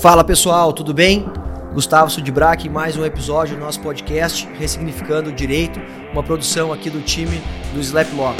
[0.00, 1.26] Fala pessoal, tudo bem?
[1.74, 5.78] Gustavo Sudbrack em mais um episódio do nosso podcast Ressignificando o Direito,
[6.10, 7.38] uma produção aqui do time
[7.74, 8.34] do Slap Law.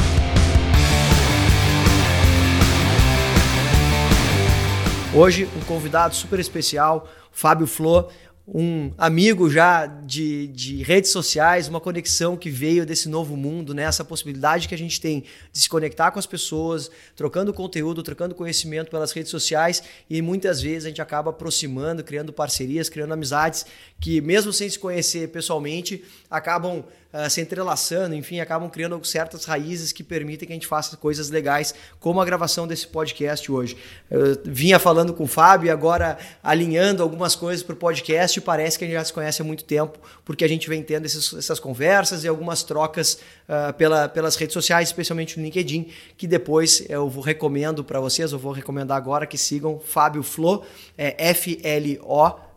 [5.15, 8.09] Hoje, um convidado super especial, Fábio Flor,
[8.53, 13.85] um amigo já de, de redes sociais, uma conexão que veio desse novo mundo, né?
[13.85, 18.35] essa possibilidade que a gente tem de se conectar com as pessoas, trocando conteúdo, trocando
[18.35, 23.65] conhecimento pelas redes sociais e muitas vezes a gente acaba aproximando, criando parcerias, criando amizades
[24.01, 29.93] que, mesmo sem se conhecer pessoalmente, acabam uh, se entrelaçando, enfim, acabam criando certas raízes
[29.93, 33.77] que permitem que a gente faça coisas legais, como a gravação desse podcast hoje.
[34.11, 38.79] Eu vinha falando com o Fábio e agora alinhando algumas coisas para o podcast, parece
[38.79, 41.33] que a gente já se conhece há muito tempo, porque a gente vem tendo esses,
[41.35, 46.85] essas conversas e algumas trocas uh, pela, pelas redes sociais, especialmente no LinkedIn, que depois
[46.89, 50.65] eu vou recomendo para vocês, eu vou recomendar agora que sigam Fábio Flo,
[50.97, 51.15] é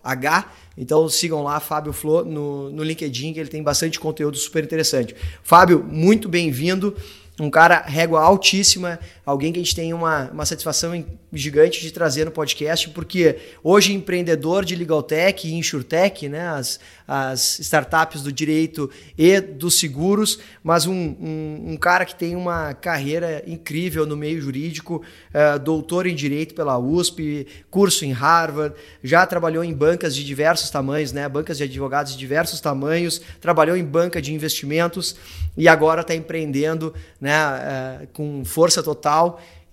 [0.04, 0.46] F-L-O-H.
[0.78, 5.16] Então sigam lá Fábio Flo no, no LinkedIn, que ele tem bastante conteúdo super interessante.
[5.44, 6.96] Fábio, muito bem-vindo.
[7.40, 12.26] Um cara régua altíssima, alguém que a gente tem uma, uma satisfação gigante de trazer
[12.26, 18.32] no podcast, porque hoje empreendedor de Legal Tech e InsurTech, né, as, as startups do
[18.32, 24.18] direito e dos seguros, mas um, um, um cara que tem uma carreira incrível no
[24.18, 25.02] meio jurídico,
[25.34, 30.70] uh, doutor em Direito pela USP, curso em Harvard, já trabalhou em bancas de diversos
[30.70, 35.16] tamanhos, né, bancas de advogados de diversos tamanhos, trabalhou em banca de investimentos
[35.56, 39.13] e agora está empreendendo né, uh, com força total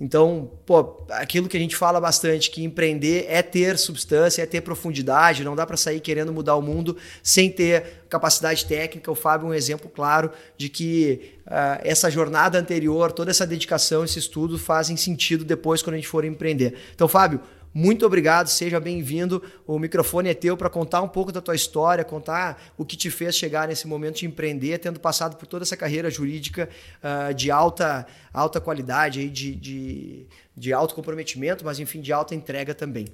[0.00, 4.62] então, pô, aquilo que a gente fala bastante, que empreender é ter substância, é ter
[4.62, 9.10] profundidade, não dá para sair querendo mudar o mundo sem ter capacidade técnica.
[9.10, 14.02] O Fábio é um exemplo claro de que uh, essa jornada anterior, toda essa dedicação,
[14.02, 16.76] esse estudo fazem sentido depois quando a gente for empreender.
[16.94, 17.38] Então, Fábio,
[17.72, 19.40] muito obrigado, seja bem-vindo.
[19.64, 23.08] O microfone é teu para contar um pouco da tua história, contar o que te
[23.10, 26.68] fez chegar nesse momento de empreender, tendo passado por toda essa carreira jurídica
[26.98, 32.74] uh, de alta, alta qualidade, de, de, de alto comprometimento, mas enfim, de alta entrega
[32.74, 33.06] também.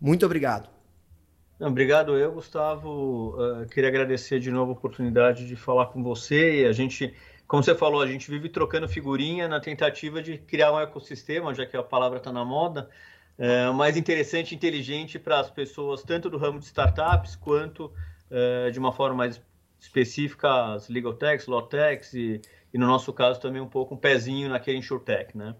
[0.00, 0.68] Muito obrigado.
[1.60, 3.36] Obrigado eu, Gustavo.
[3.38, 6.62] Uh, queria agradecer de novo a oportunidade de falar com você.
[6.62, 7.14] E a gente,
[7.46, 11.64] como você falou, a gente vive trocando figurinha na tentativa de criar um ecossistema, já
[11.64, 12.90] que a palavra está na moda
[13.38, 17.92] é, mais interessante e inteligente para as pessoas, tanto do ramo de startups, quanto
[18.30, 19.40] é, de uma forma mais
[19.80, 22.40] específica as legal techs, law techs e,
[22.72, 25.56] e, no nosso caso também um pouco um pezinho naquele insurtech, né?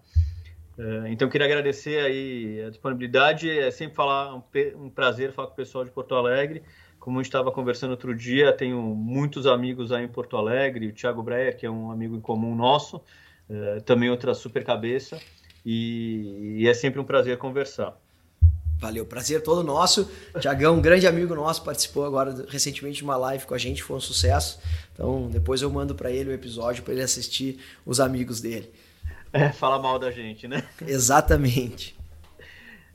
[0.77, 4.43] É, então queria agradecer aí a disponibilidade, é sempre falar um,
[4.75, 6.63] um prazer falar com o pessoal de Porto Alegre.
[6.99, 10.93] Como a gente estava conversando outro dia, tenho muitos amigos aí em Porto Alegre, o
[10.93, 13.01] Thiago Breyer, que é um amigo em comum nosso,
[13.49, 15.19] é, também outra super cabeça
[15.65, 17.97] e, e é sempre um prazer conversar.
[18.77, 20.11] Valeu, prazer todo nosso.
[20.41, 23.95] Tiagão, um grande amigo nosso, participou agora recentemente de uma live com a gente, foi
[23.95, 24.59] um sucesso.
[24.93, 28.71] Então, depois eu mando para ele o episódio para ele assistir os amigos dele.
[29.35, 30.63] É, fala mal da gente, né?
[30.85, 31.97] Exatamente.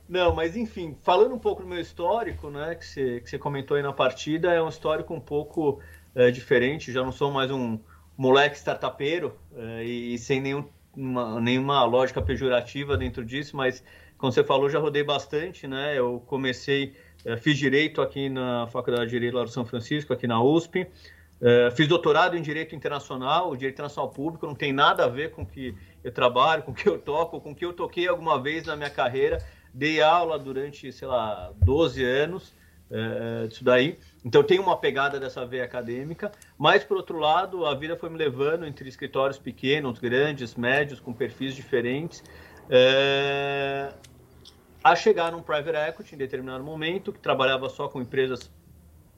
[0.07, 3.75] Não, mas enfim, falando um pouco do meu histórico, né, que você, que você comentou
[3.75, 5.81] aí na partida, é um histórico um pouco
[6.15, 6.93] é, diferente.
[6.93, 7.77] Já não sou mais um
[8.17, 10.63] moleque startupeiro é, e, e sem nenhum
[10.99, 13.83] uma, nenhuma lógica pejorativa dentro disso, mas
[14.17, 15.97] como você falou, já rodei bastante, né?
[15.97, 16.93] Eu comecei,
[17.23, 20.85] eh, fiz direito aqui na Faculdade de Direito lá do São Francisco, aqui na USP.
[21.41, 25.31] Eh, fiz doutorado em Direito Internacional, o Direito Internacional Público não tem nada a ver
[25.31, 25.73] com o que
[26.03, 28.75] eu trabalho, com o que eu toco, com o que eu toquei alguma vez na
[28.75, 29.37] minha carreira.
[29.73, 32.53] Dei aula durante, sei lá, 12 anos
[32.91, 33.97] é, disso daí.
[34.23, 38.17] Então tem uma pegada dessa veia acadêmica, mas por outro lado, a vida foi me
[38.17, 42.23] levando entre escritórios pequenos, grandes, médios, com perfis diferentes,
[42.69, 43.93] é,
[44.83, 48.51] a chegar num private equity em determinado momento, que trabalhava só com empresas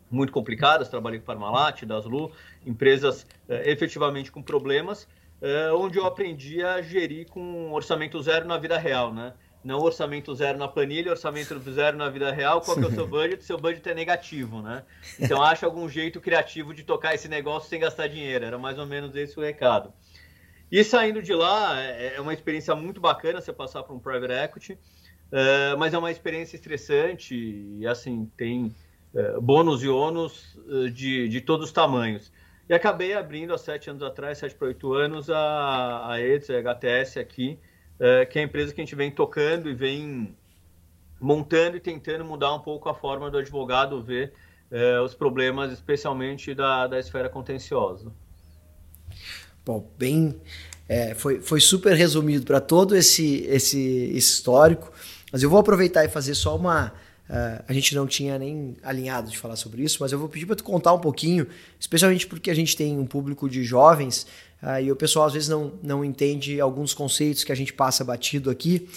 [0.09, 2.31] muito complicadas, trabalhei com Parmalat, Daslu,
[2.65, 5.07] empresas é, efetivamente com problemas,
[5.41, 9.33] é, onde eu aprendi a gerir com orçamento zero na vida real, né?
[9.63, 13.05] Não orçamento zero na planilha, orçamento zero na vida real, qual que é o seu
[13.07, 13.43] budget?
[13.43, 14.83] Seu budget é negativo, né?
[15.19, 18.45] Então acha algum jeito criativo de tocar esse negócio sem gastar dinheiro.
[18.45, 19.93] Era mais ou menos esse o recado.
[20.71, 24.33] E saindo de lá, é, é uma experiência muito bacana você passar para um private
[24.33, 24.79] equity,
[25.31, 28.73] é, mas é uma experiência estressante e, assim, tem
[29.13, 30.57] é, bônus e ônus
[30.93, 32.31] de, de todos os tamanhos.
[32.69, 36.59] E acabei abrindo há sete anos atrás, sete para oito anos, a, a EDS, a
[36.59, 37.59] HTS aqui,
[38.01, 40.35] é, que é a empresa que a gente vem tocando e vem
[41.19, 44.33] montando e tentando mudar um pouco a forma do advogado ver
[44.71, 48.11] é, os problemas, especialmente da, da esfera contenciosa.
[49.63, 50.41] Bom, bem,
[50.89, 53.79] é, foi, foi super resumido para todo esse, esse
[54.17, 54.91] histórico,
[55.31, 56.91] mas eu vou aproveitar e fazer só uma,
[57.31, 60.45] Uh, a gente não tinha nem alinhado de falar sobre isso, mas eu vou pedir
[60.45, 61.47] para tu contar um pouquinho,
[61.79, 64.27] especialmente porque a gente tem um público de jovens
[64.61, 68.03] uh, e o pessoal às vezes não, não entende alguns conceitos que a gente passa
[68.03, 68.87] batido aqui.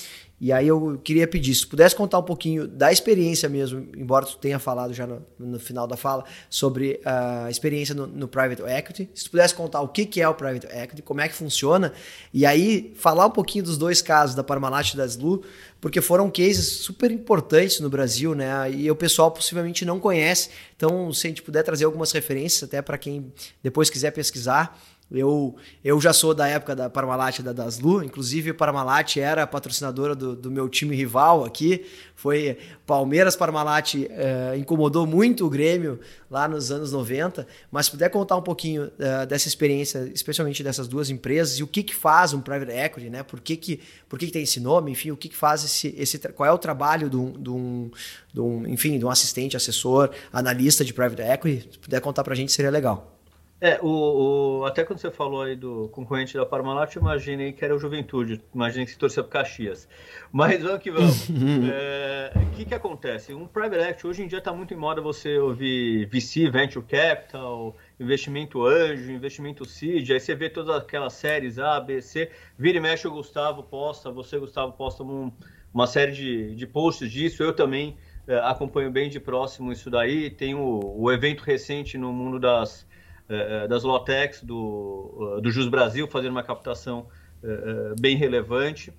[0.40, 4.37] E aí eu queria pedir, se pudesse contar um pouquinho da experiência mesmo, embora tu
[4.37, 9.08] tenha falado já no, no final da fala, sobre a experiência no, no, Private Equity.
[9.14, 11.93] Se tu pudesse contar o que, que é o Private Equity, como é que funciona,
[12.32, 15.43] e aí falar um pouquinho dos dois casos, da Parmalat e da Slu,
[15.81, 18.70] porque foram cases super importantes no Brasil, né?
[18.70, 20.50] E o pessoal possivelmente não conhece.
[20.76, 23.32] Então, se a gente puder trazer algumas referências até para quem
[23.62, 24.78] depois quiser pesquisar,
[25.10, 25.54] eu,
[25.84, 30.34] eu já sou da época da Parmalat da Daslu, inclusive a Parmalat era patrocinadora do,
[30.34, 31.84] do meu time rival aqui.
[32.16, 32.56] Foi
[32.86, 37.46] Palmeiras Parmalat, eh, incomodou muito o Grêmio lá nos anos 90.
[37.70, 41.66] Mas se puder contar um pouquinho eh, dessa experiência, especialmente dessas duas empresas, e o
[41.66, 43.22] que, que faz um private equity, né?
[43.22, 45.94] Por que, que, por que, que tem esse nome, enfim, o que, que faz esse,
[45.98, 46.18] esse.
[46.18, 47.90] Qual é o trabalho de um, de um,
[48.32, 51.68] de um, enfim, de um assistente, assessor, analista de private equity?
[51.72, 53.13] Se puder contar para a gente, seria legal.
[53.64, 57.64] É, o, o, até quando você falou aí do concorrente da Parmalat, eu imaginei que
[57.64, 59.88] era o Juventude, imaginei que se torcia para Caxias.
[60.31, 61.31] Mas vamos que vamos.
[61.31, 61.32] O
[61.72, 63.32] é, que, que acontece?
[63.32, 67.75] Um private equity, hoje em dia está muito em moda você ouvir VC, Venture Capital,
[67.99, 72.81] investimento anjo, investimento seed, aí você vê todas aquelas séries A, B, C, vira e
[72.82, 75.32] mexe o Gustavo posta, você, Gustavo, posta um,
[75.72, 77.96] uma série de, de posts disso, eu também
[78.28, 82.87] é, acompanho bem de próximo isso daí, tem o, o evento recente no mundo das
[83.69, 87.06] das Lotex do, do Jus Brasil, fazendo uma captação
[87.99, 88.93] bem relevante.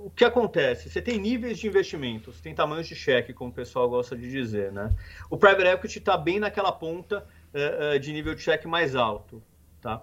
[0.00, 0.88] o que acontece?
[0.88, 4.30] Você tem níveis de investimento, você tem tamanhos de cheque, como o pessoal gosta de
[4.30, 4.72] dizer.
[4.72, 4.90] Né?
[5.30, 7.26] O private equity está bem naquela ponta
[8.00, 9.42] de nível de cheque mais alto.
[9.80, 10.02] Tá?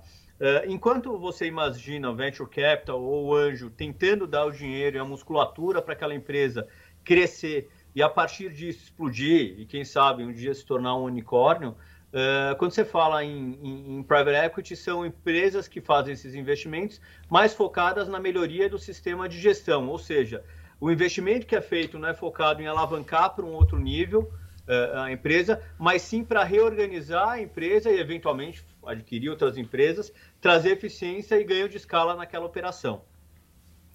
[0.68, 5.94] enquanto você imagina venture capital ou anjo tentando dar o dinheiro e a musculatura para
[5.94, 6.68] aquela empresa
[7.06, 11.76] crescer e a partir disso explodir e quem sabe um dia se tornar um unicórnio,
[12.16, 17.02] Uh, quando você fala em, em, em, private equity, são empresas que fazem esses investimentos
[17.30, 20.42] mais focadas na melhoria do sistema de gestão, ou seja,
[20.80, 24.32] o investimento que é feito não é focado em alavancar para um outro nível
[24.66, 30.10] uh, a empresa, mas sim para reorganizar a empresa e eventualmente adquirir outras empresas,
[30.40, 33.02] trazer eficiência e ganho de escala naquela operação.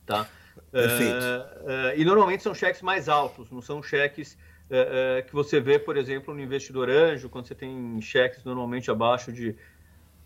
[0.04, 0.28] Tá?
[0.70, 1.24] Perfeito.
[1.24, 4.36] Uh, e normalmente são cheques mais altos, não são cheques
[4.70, 8.90] é, é, que você vê, por exemplo, no investidor anjo, quando você tem cheques normalmente
[8.90, 9.56] abaixo de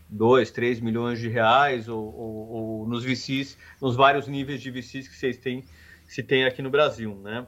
[0.09, 5.09] 2, 3 milhões de reais, ou, ou, ou, nos VCs, nos vários níveis de VCs
[5.09, 5.65] que vocês têm,
[6.07, 7.47] se tem aqui no Brasil, né?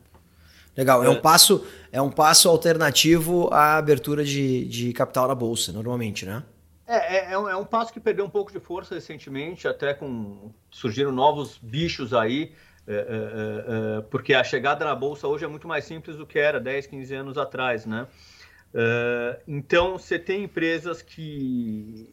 [0.76, 1.20] Legal, é, um é.
[1.20, 6.42] passo é um passo alternativo à abertura de, de capital na bolsa, normalmente, né?
[6.86, 9.92] É, é, é, um, é um passo que perdeu um pouco de força recentemente, até
[9.92, 12.52] com surgiram novos bichos aí,
[12.86, 16.38] é, é, é, porque a chegada na bolsa hoje é muito mais simples do que
[16.38, 18.06] era 10, 15 anos atrás, né?
[19.48, 22.10] então, você tem empresas que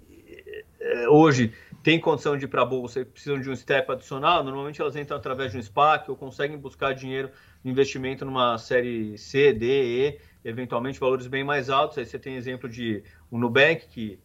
[1.09, 1.53] hoje
[1.83, 4.95] têm condição de ir para a bolsa e precisam de um step adicional, normalmente elas
[4.95, 7.29] entram através de um SPAC ou conseguem buscar dinheiro
[7.63, 11.97] no investimento numa série C, D, E, eventualmente valores bem mais altos.
[11.97, 14.19] Aí você tem exemplo de um Nubank, que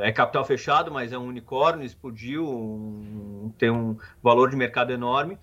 [0.00, 5.38] é capital fechado, mas é um unicórnio, explodiu, um, tem um valor de mercado enorme.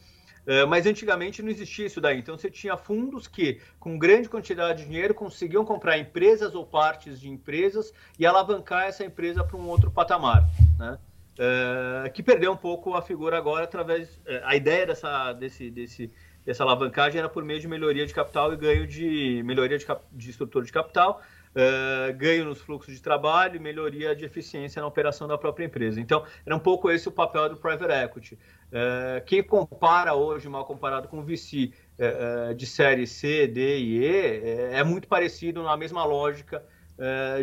[0.46, 2.20] Uh, mas antigamente não existia isso daí.
[2.20, 7.20] Então você tinha fundos que, com grande quantidade de dinheiro, conseguiam comprar empresas ou partes
[7.20, 10.44] de empresas e alavancar essa empresa para um outro patamar.
[10.78, 10.98] Né?
[11.34, 14.18] Uh, que perdeu um pouco a figura agora através.
[14.18, 16.14] Uh, a ideia dessa, desse, desse,
[16.46, 20.30] dessa alavancagem era por meio de melhoria de capital e ganho de melhoria de, de
[20.30, 21.22] estrutura de capital
[21.56, 26.00] uh, ganho nos fluxos de trabalho e melhoria de eficiência na operação da própria empresa.
[26.00, 28.36] Então, era um pouco esse o papel do private equity.
[28.36, 34.04] Uh, quem compara hoje, mal comparado com o VC uh, de série C, D e
[34.04, 36.64] E, é muito parecido na mesma lógica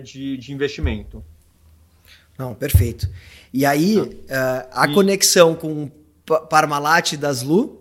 [0.05, 1.25] de, de investimento.
[2.38, 3.09] Não, perfeito.
[3.52, 4.25] E aí,
[4.71, 4.95] a e...
[4.95, 5.90] conexão com
[6.49, 7.81] Parmalat das Lu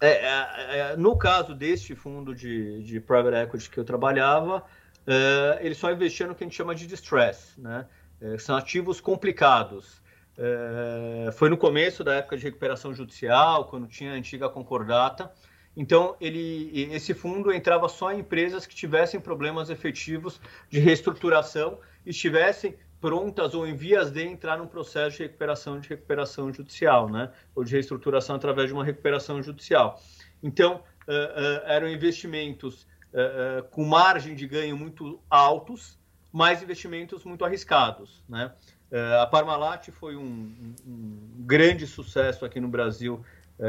[0.00, 4.62] é, é, é, no caso deste fundo de, de private equity que eu trabalhava,
[5.06, 7.86] uh, ele só investia no que a gente chama de distress, né?
[8.20, 10.02] Uh, são ativos complicados.
[10.36, 15.30] Uh, foi no começo da época de recuperação judicial, quando tinha a antiga concordata.
[15.76, 22.10] Então, ele, esse fundo entrava só em empresas que tivessem problemas efetivos de reestruturação e
[22.10, 27.30] estivessem prontas ou em vias de entrar num processo de recuperação de recuperação judicial, né?
[27.54, 30.00] Ou de reestruturação através de uma recuperação judicial.
[30.42, 35.98] Então, uh, uh, eram investimentos uh, com margem de ganho muito altos,
[36.32, 38.22] mas investimentos muito arriscados.
[38.28, 38.50] Né?
[38.90, 43.24] Uh, a Parmalat foi um, um, grande sucesso aqui no Brasil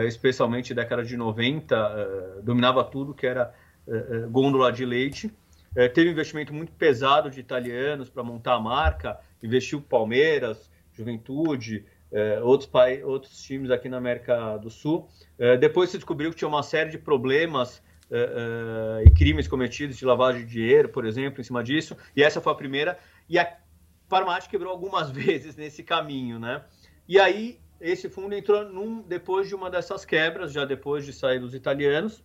[0.08, 3.54] especialmente década de 90, dominava tudo que era
[4.32, 5.32] gôndola de leite.
[5.94, 11.86] teve um investimento muito pesado de italianos para montar a marca, investiu Palmeiras, Juventude,
[12.42, 12.68] outros,
[13.04, 15.08] outros times aqui na América do Sul.
[15.60, 20.06] depois se descobriu que tinha uma série de problemas uh, uh, e crimes cometidos de
[20.06, 21.96] lavagem de dinheiro, por exemplo, em cima disso.
[22.16, 22.98] E essa foi a primeira.
[23.30, 23.58] E a
[24.08, 26.64] Parmalat quebrou algumas vezes nesse caminho, né?
[27.08, 31.40] E aí esse fundo entrou num, depois de uma dessas quebras, já depois de sair
[31.40, 32.24] dos italianos,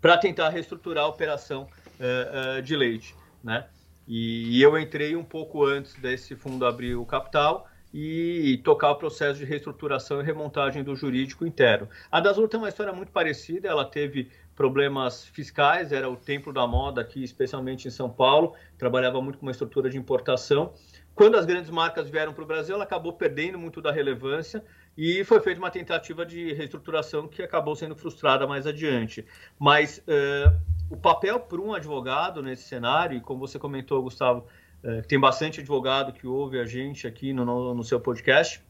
[0.00, 1.68] para tentar reestruturar a operação
[1.98, 3.66] uh, de leite, né?
[4.06, 8.96] E, e eu entrei um pouco antes desse fundo abrir o capital e tocar o
[8.96, 11.88] processo de reestruturação e remontagem do jurídico interno.
[12.10, 16.66] A Dasur tem uma história muito parecida, ela teve problemas fiscais, era o templo da
[16.66, 20.72] moda aqui, especialmente em São Paulo, trabalhava muito com uma estrutura de importação.
[21.14, 24.64] Quando as grandes marcas vieram para o Brasil, ela acabou perdendo muito da relevância
[24.96, 29.26] e foi feita uma tentativa de reestruturação que acabou sendo frustrada mais adiante.
[29.58, 30.58] Mas uh,
[30.90, 34.46] o papel para um advogado nesse cenário, e como você comentou, Gustavo,
[34.82, 38.62] uh, tem bastante advogado que ouve a gente aqui no, no, seu podcast,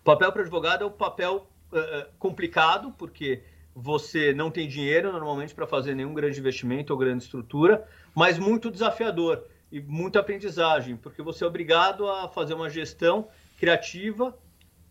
[0.00, 3.42] o papel para o advogado é um papel uh, complicado, porque
[3.78, 8.70] você não tem dinheiro normalmente para fazer nenhum grande investimento ou grande estrutura, mas muito
[8.70, 13.28] desafiador e muita aprendizagem, porque você é obrigado a fazer uma gestão
[13.58, 14.34] criativa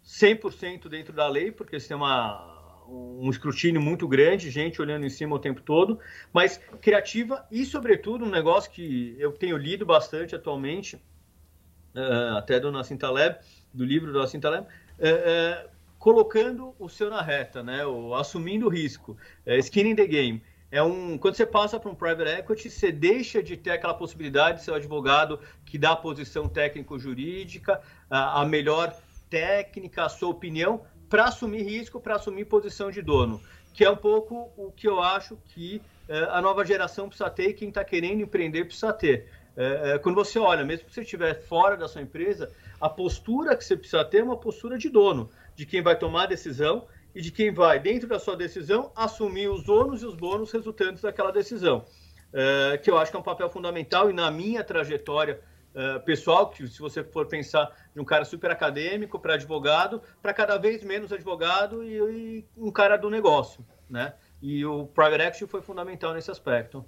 [0.06, 5.10] 100% dentro da lei, porque você tem uma, um escrutínio muito grande, gente olhando em
[5.10, 6.00] cima o tempo todo,
[6.32, 10.96] mas criativa e, sobretudo, um negócio que eu tenho lido bastante atualmente,
[11.96, 13.40] uh, até do Nassim Taleb,
[13.74, 15.75] do livro do Nassim Taleb, uh, uh,
[16.06, 17.84] colocando o seu na reta, né?
[17.84, 19.18] O, assumindo o risco.
[19.44, 20.40] É, skin in the game.
[20.70, 24.60] É um, quando você passa para um private equity, você deixa de ter aquela possibilidade
[24.60, 28.96] de ser o advogado que dá a posição técnico-jurídica, a, a melhor
[29.32, 33.42] técnica, a sua opinião, para assumir risco, para assumir posição de dono.
[33.74, 37.50] Que é um pouco o que eu acho que é, a nova geração precisa ter
[37.50, 39.28] e quem está querendo empreender precisa ter.
[39.58, 43.56] É, é, quando você olha, mesmo que você estiver fora da sua empresa, a postura
[43.56, 46.88] que você precisa ter é uma postura de dono de quem vai tomar a decisão
[47.14, 51.02] e de quem vai, dentro da sua decisão, assumir os ônus e os bônus resultantes
[51.02, 51.86] daquela decisão.
[52.34, 55.40] Uh, que eu acho que é um papel fundamental e na minha trajetória
[55.74, 60.34] uh, pessoal, que se você for pensar de um cara super acadêmico para advogado, para
[60.34, 64.14] cada vez menos advogado e, e, um cara do negócio, né?
[64.42, 66.86] E o private equity foi fundamental nesse aspecto.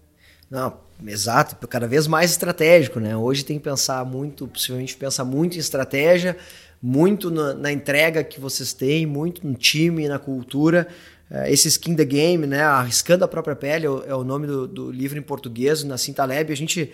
[0.50, 3.16] Não, exato, cada vez mais estratégico, né?
[3.16, 6.38] Hoje tem que pensar muito, possivelmente pensar muito em estratégia,
[6.82, 10.88] muito na, na, entrega que vocês têm, muito no time, na cultura.
[11.30, 14.48] Uh, esse Skin the Game, né, Arriscando a Própria Pele, é o, é o nome
[14.48, 16.54] do, do, livro em português, na Cintaleb.
[16.54, 16.94] A gente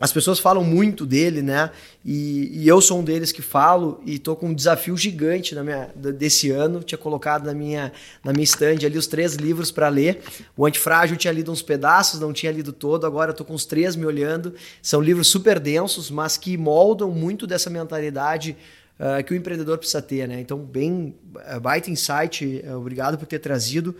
[0.00, 1.70] as pessoas falam muito dele, né?
[2.02, 5.62] E, e, eu sou um deles que falo e tô com um desafio gigante na
[5.62, 6.82] minha, desse ano.
[6.82, 7.92] Tinha colocado na minha,
[8.24, 10.22] na minha stand ali os três livros para ler.
[10.56, 13.06] O Antifrágil tinha lido uns pedaços, não tinha lido todo.
[13.06, 14.54] Agora tô com os três me olhando.
[14.80, 18.56] São livros super densos, mas que moldam muito dessa mentalidade
[18.98, 20.40] uh, que o empreendedor precisa ter, né?
[20.40, 21.14] Então, bem,
[21.54, 22.64] uh, baita insight.
[22.66, 23.94] Uh, obrigado por ter trazido.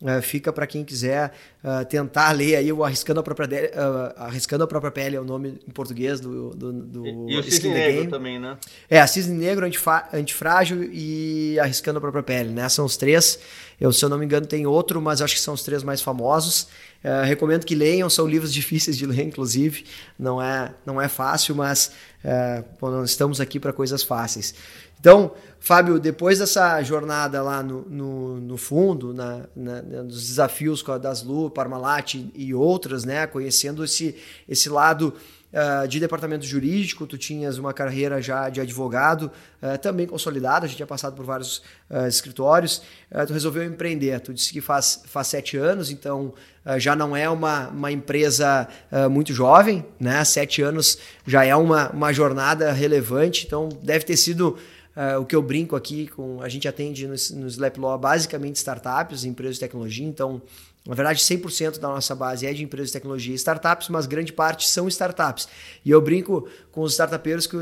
[0.00, 1.32] Uh, fica para quem quiser
[1.64, 5.20] uh, tentar ler aí o Arriscando a Própria, de, uh, Arriscando a Própria Pele é
[5.20, 8.08] o nome em português do, do, do E, e o Cisne Negro Game.
[8.08, 8.56] também, né?
[8.88, 9.66] É, a Cisne Negro,
[10.12, 12.68] Antifrágil e Arriscando a Própria Pele, né?
[12.68, 13.40] São os três.
[13.80, 16.00] Eu, se eu não me engano, tem outro, mas acho que são os três mais
[16.00, 16.68] famosos.
[17.02, 19.84] Uh, recomendo que leiam, são livros difíceis de ler, inclusive.
[20.16, 21.90] Não é, não é fácil, mas
[22.24, 24.54] uh, estamos aqui para coisas fáceis.
[25.00, 31.22] Então, Fábio, depois dessa jornada lá no, no, no fundo, na, na, nos desafios das
[31.22, 34.16] Lu, Parmalat e outras, né, conhecendo esse,
[34.48, 35.14] esse lado
[35.52, 40.68] uh, de departamento jurídico, tu tinhas uma carreira já de advogado uh, também consolidada, a
[40.68, 41.58] gente tinha passado por vários
[41.90, 42.82] uh, escritórios,
[43.26, 46.32] tu resolveu empreender, tu disse que faz, faz sete anos, então
[46.76, 48.68] já não é uma, uma empresa
[49.10, 54.58] muito jovem, né, sete anos já é uma, uma jornada relevante, então deve ter sido
[54.98, 58.56] Uh, o que eu brinco aqui, com a gente atende no, no Slap Law basicamente
[58.56, 60.42] startups, empresas de tecnologia, então
[60.88, 64.32] na verdade, 100% da nossa base é de empresas de tecnologia e startups, mas grande
[64.32, 65.46] parte são startups.
[65.84, 67.56] E eu brinco com os startupeiros que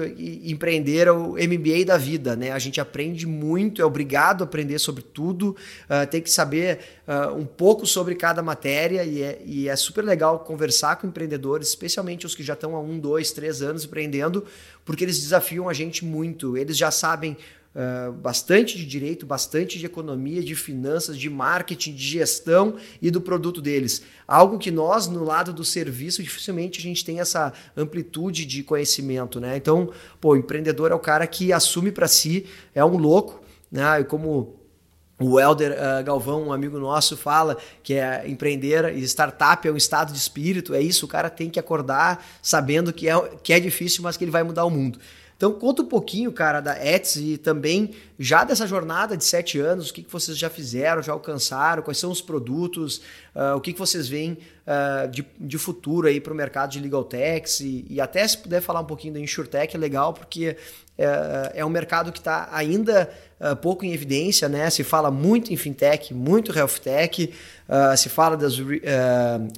[0.45, 2.53] empreenderam o MBA da vida, né?
[2.53, 5.57] A gente aprende muito, é obrigado a aprender sobre tudo,
[5.91, 6.79] uh, tem que saber
[7.09, 11.69] uh, um pouco sobre cada matéria e é, e é super legal conversar com empreendedores,
[11.69, 14.45] especialmente os que já estão há um, dois, três anos empreendendo,
[14.85, 16.57] porque eles desafiam a gente muito.
[16.57, 17.37] Eles já sabem
[17.77, 23.21] uh, bastante de direito, bastante de economia, de finanças, de marketing, de gestão e do
[23.21, 24.03] produto deles.
[24.27, 29.39] Algo que nós, no lado do serviço, dificilmente a gente tem essa amplitude de conhecimento.
[29.39, 29.57] Né?
[29.57, 34.01] Então, pô, o empreendedor é o cara que assume para si, é um louco, né?
[34.01, 34.57] E como
[35.19, 39.77] o Helder uh, Galvão, um amigo nosso, fala que é empreender e startup é um
[39.77, 43.59] estado de espírito, é isso, o cara tem que acordar sabendo que é, que é
[43.59, 44.99] difícil, mas que ele vai mudar o mundo.
[45.37, 49.91] Então conta um pouquinho, cara, da Etsy e também já dessa jornada de sete anos,
[49.91, 53.03] o que, que vocês já fizeram, já alcançaram, quais são os produtos,
[53.35, 56.81] uh, o que, que vocês veem uh, de, de futuro aí para o mercado de
[56.81, 60.57] legal techs e, e, até se puder falar um pouquinho da InsurTech é legal, porque
[60.99, 64.71] é, é um mercado que está ainda uh, pouco em evidência, né?
[64.71, 67.33] Se fala muito em fintech, muito health tech,
[67.69, 68.65] uh, se fala das uh,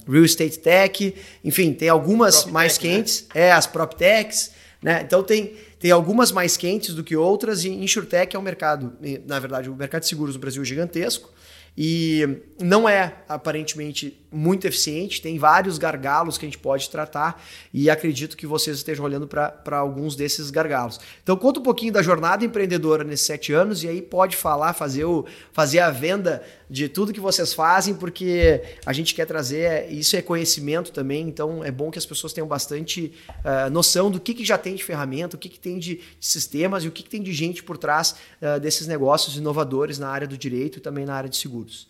[0.09, 2.97] real estate tech, enfim, tem algumas prop mais tech, né?
[2.97, 3.41] quentes, né?
[3.43, 4.51] é as prop techs,
[4.83, 5.03] né?
[5.05, 8.93] Então tem tem algumas mais quentes do que outras e InsurTech é um mercado,
[9.27, 11.33] na verdade, o mercado de seguros no Brasil é gigantesco
[11.77, 17.43] e não é aparentemente muito eficiente, tem vários gargalos que a gente pode tratar
[17.73, 21.01] e acredito que vocês estejam olhando para alguns desses gargalos.
[21.23, 25.05] Então conta um pouquinho da jornada empreendedora nesses sete anos e aí pode falar, fazer,
[25.05, 30.17] o, fazer a venda de tudo que vocês fazem, porque a gente quer trazer, isso
[30.17, 34.35] é conhecimento também, então é bom que as pessoas tenham bastante uh, noção do que,
[34.35, 37.03] que já tem de ferramenta, o que, que tem de, de sistemas e o que,
[37.03, 40.81] que tem de gente por trás uh, desses negócios inovadores na área do direito e
[40.81, 41.89] também na área de seguros.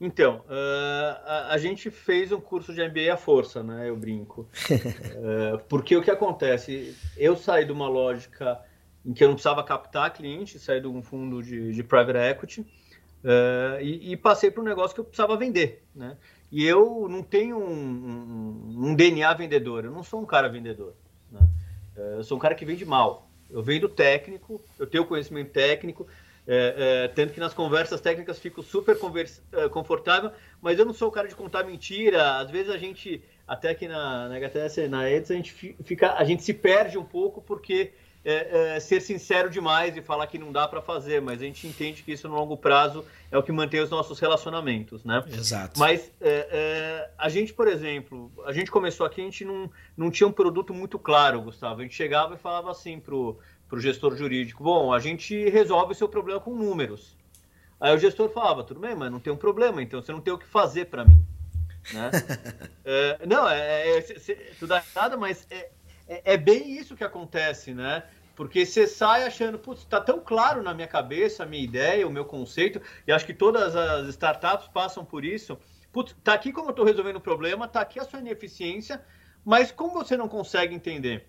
[0.00, 3.88] Então, uh, a, a, gente fez um curso de MBA à força, né?
[3.88, 4.48] Eu brinco.
[4.70, 6.96] uh, porque o que acontece?
[7.16, 8.60] Eu saí de uma lógica
[9.04, 12.60] em que eu não precisava captar cliente, saí de um fundo de, de private equity
[12.60, 16.16] uh, e, e, passei para um negócio que eu precisava vender, né?
[16.50, 20.94] E eu não tenho um, um, um DNA vendedor, eu não sou um cara vendedor,
[21.30, 21.48] né?
[22.16, 23.28] eu sou um cara que vende mal.
[23.50, 26.06] Eu vendo técnico, eu tenho conhecimento técnico,
[26.46, 28.98] é, é, tanto que nas conversas técnicas fico super
[29.52, 32.38] é, confortável, mas eu não sou o cara de contar mentira.
[32.38, 36.24] Às vezes a gente, até aqui na, na HTS, na EDS, a gente, fica, a
[36.24, 37.92] gente se perde um pouco porque
[38.24, 41.66] é, é, ser sincero demais e falar que não dá para fazer, mas a gente
[41.66, 45.22] entende que isso no longo prazo é o que mantém os nossos relacionamentos, né?
[45.26, 45.78] Exato.
[45.78, 50.26] Mas é, a gente, por exemplo, a gente começou aqui, a gente não, não tinha
[50.26, 51.80] um produto muito claro, Gustavo.
[51.80, 53.38] A gente chegava e falava assim pro
[53.74, 57.16] para o gestor jurídico: bom, a gente resolve o seu problema com números.
[57.80, 60.32] Aí o gestor falava: tudo bem, mas não tem um problema, então você não tem
[60.32, 61.20] o que fazer para mim.
[61.92, 62.10] Né?
[62.84, 65.70] é, não, é, é, é, tu dá nada, mas é,
[66.08, 68.04] é, é, bem isso que acontece, né?
[68.36, 72.10] Porque você sai achando, putz, está tão claro na minha cabeça a minha ideia, o
[72.10, 75.58] meu conceito, e acho que todas as startups passam por isso.
[75.92, 79.04] Putz, tá aqui como eu estou resolvendo o problema, tá aqui a sua ineficiência,
[79.44, 81.28] mas como você não consegue entender?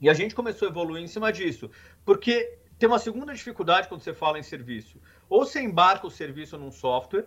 [0.00, 1.70] E a gente começou a evoluir em cima disso,
[2.04, 5.00] porque tem uma segunda dificuldade quando você fala em serviço.
[5.28, 7.26] Ou você embarca o serviço num software,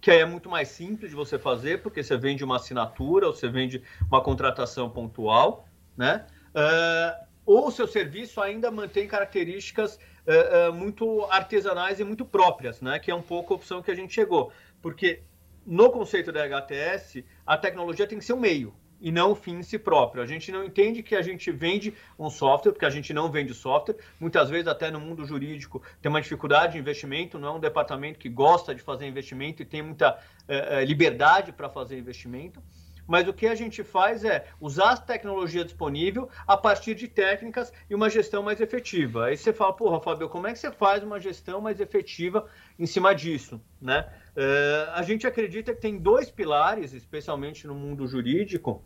[0.00, 3.34] que aí é muito mais simples de você fazer, porque você vende uma assinatura, ou
[3.34, 6.26] você vende uma contratação pontual, né?
[6.54, 12.80] Uh, ou o seu serviço ainda mantém características uh, uh, muito artesanais e muito próprias,
[12.80, 12.98] né?
[12.98, 14.50] Que é um pouco a opção que a gente chegou.
[14.80, 15.22] Porque
[15.66, 19.56] no conceito da HTS, a tecnologia tem que ser um meio e não o fim
[19.56, 20.22] em si próprio.
[20.22, 23.54] A gente não entende que a gente vende um software, porque a gente não vende
[23.54, 23.96] software.
[24.18, 28.18] Muitas vezes, até no mundo jurídico, tem uma dificuldade de investimento, não é um departamento
[28.18, 32.62] que gosta de fazer investimento e tem muita é, liberdade para fazer investimento.
[33.10, 37.72] Mas o que a gente faz é usar a tecnologia disponível a partir de técnicas
[37.90, 39.24] e uma gestão mais efetiva.
[39.24, 42.46] Aí você fala, porra, Fábio, como é que você faz uma gestão mais efetiva
[42.78, 44.08] em cima disso, né?
[44.36, 48.84] Uh, a gente acredita que tem dois pilares, especialmente no mundo jurídico,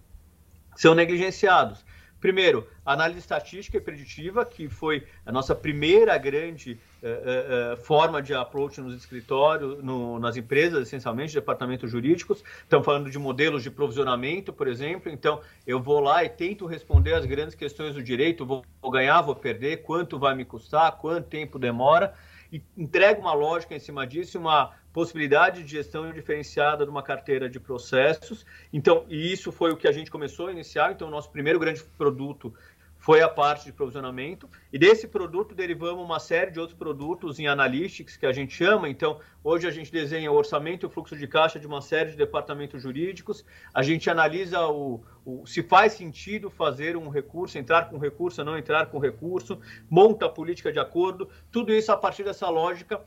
[0.77, 1.85] são negligenciados.
[2.25, 8.33] Primeiro, análise estatística e preditiva, que foi a nossa primeira grande uh, uh, forma de
[8.33, 12.43] approach nos escritórios, no, nas empresas, essencialmente, departamentos jurídicos.
[12.63, 15.13] Estamos falando de modelos de provisionamento, por exemplo.
[15.13, 19.21] Então, eu vou lá e tento responder as grandes questões do direito: vou, vou ganhar,
[19.21, 22.15] vou perder, quanto vai me custar, quanto tempo demora
[22.55, 27.51] e entrega uma lógica em cima disso, uma possibilidade de gestão diferenciada de uma carteira
[27.51, 28.47] de processos.
[28.73, 30.93] Então, e isso foi o que a gente começou a iniciar.
[30.93, 32.55] Então, o nosso primeiro grande produto
[33.05, 34.49] foi a parte de provisionamento.
[34.73, 38.88] E desse produto derivamos uma série de outros produtos em analytics, que a gente chama.
[38.88, 42.12] Então, hoje a gente desenha o orçamento e o fluxo de caixa de uma série
[42.12, 43.45] de departamentos jurídicos.
[43.75, 48.57] A gente analisa o, o, se faz sentido fazer um recurso, entrar com recurso, não
[48.57, 51.29] entrar com recurso, monta a política de acordo.
[51.53, 53.03] Tudo isso a partir dessa lógica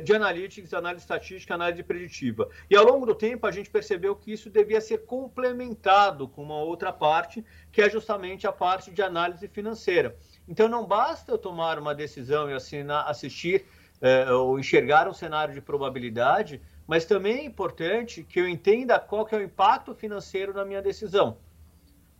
[0.00, 2.48] de analytics, análise estatística, análise preditiva.
[2.70, 6.58] E ao longo do tempo a gente percebeu que isso devia ser complementado com uma
[6.58, 10.16] outra parte, que é justamente a parte de análise financeira.
[10.46, 13.64] Então não basta eu tomar uma decisão e assinar, assistir
[14.00, 19.24] é, ou enxergar um cenário de probabilidade, mas também é importante que eu entenda qual
[19.24, 21.38] que é o impacto financeiro da minha decisão,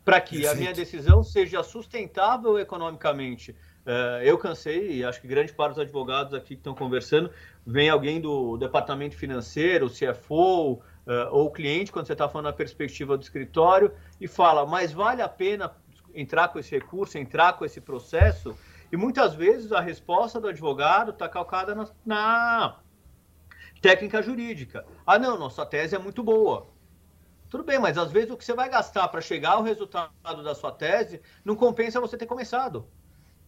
[0.04, 0.52] para que Perfeito.
[0.52, 5.82] a minha decisão seja sustentável economicamente Uh, eu cansei, e acho que grande parte dos
[5.82, 7.30] advogados aqui que estão conversando,
[7.66, 10.80] vem alguém do departamento financeiro, CFO, uh,
[11.30, 15.28] ou cliente, quando você está falando na perspectiva do escritório, e fala, mas vale a
[15.28, 15.72] pena
[16.14, 18.56] entrar com esse recurso, entrar com esse processo?
[18.92, 22.78] E muitas vezes a resposta do advogado está calcada na, na
[23.80, 24.86] técnica jurídica.
[25.04, 26.68] Ah, não, nossa tese é muito boa.
[27.50, 30.54] Tudo bem, mas às vezes o que você vai gastar para chegar ao resultado da
[30.54, 32.86] sua tese não compensa você ter começado.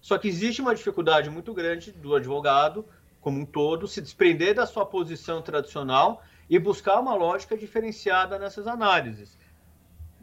[0.04, 2.84] Só que existe uma dificuldade muito grande do advogado,
[3.22, 8.66] como um todo, se desprender da sua posição tradicional e buscar uma lógica diferenciada nessas
[8.66, 9.38] análises.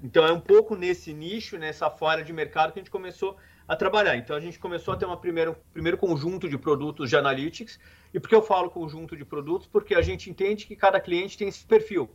[0.03, 3.75] Então é um pouco nesse nicho, nessa falha de mercado que a gente começou a
[3.75, 4.15] trabalhar.
[4.17, 7.79] Então a gente começou a ter um primeiro, conjunto de produtos de analytics.
[8.13, 9.65] E por que eu falo conjunto de produtos?
[9.65, 12.07] Porque a gente entende que cada cliente tem esse perfil.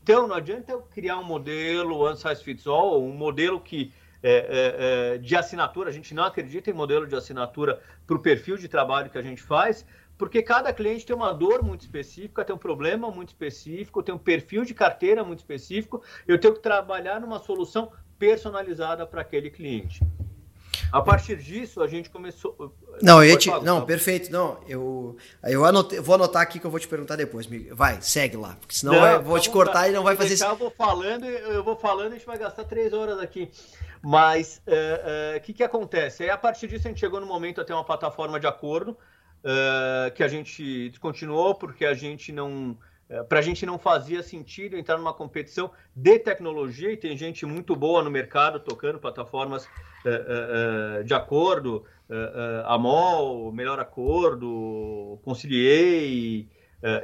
[0.00, 4.32] Então, não adianta eu criar um modelo one size fits all, um modelo que é,
[4.32, 8.56] é, é, de assinatura, a gente não acredita em modelo de assinatura para o perfil
[8.56, 9.84] de trabalho que a gente faz,
[10.18, 14.18] porque cada cliente tem uma dor muito específica, tem um problema muito específico, tem um
[14.18, 20.00] perfil de carteira muito específico, eu tenho que trabalhar numa solução personalizada para aquele cliente.
[20.92, 22.74] A partir disso, a gente começou.
[23.00, 23.48] Não, eu te...
[23.62, 24.30] não, perfeito.
[24.30, 27.48] Não, eu, eu anotei, vou anotar aqui que eu vou te perguntar depois.
[27.72, 30.42] Vai, segue lá, porque senão não, eu vou te cortar e não vai fazer.
[30.44, 33.50] Eu vou falando, eu vou falando, a gente vai gastar três horas aqui.
[34.02, 36.22] Mas o uh, uh, que, que acontece?
[36.22, 38.92] Aí, a partir disso, a gente chegou no momento a ter uma plataforma de acordo
[38.92, 42.76] uh, que a gente descontinuou porque a gente não
[43.28, 47.74] para a gente não fazia sentido entrar numa competição de tecnologia, e tem gente muito
[47.74, 49.68] boa no mercado tocando plataformas
[51.04, 51.84] de acordo,
[52.66, 56.48] Amol, Melhor Acordo, Conciliei,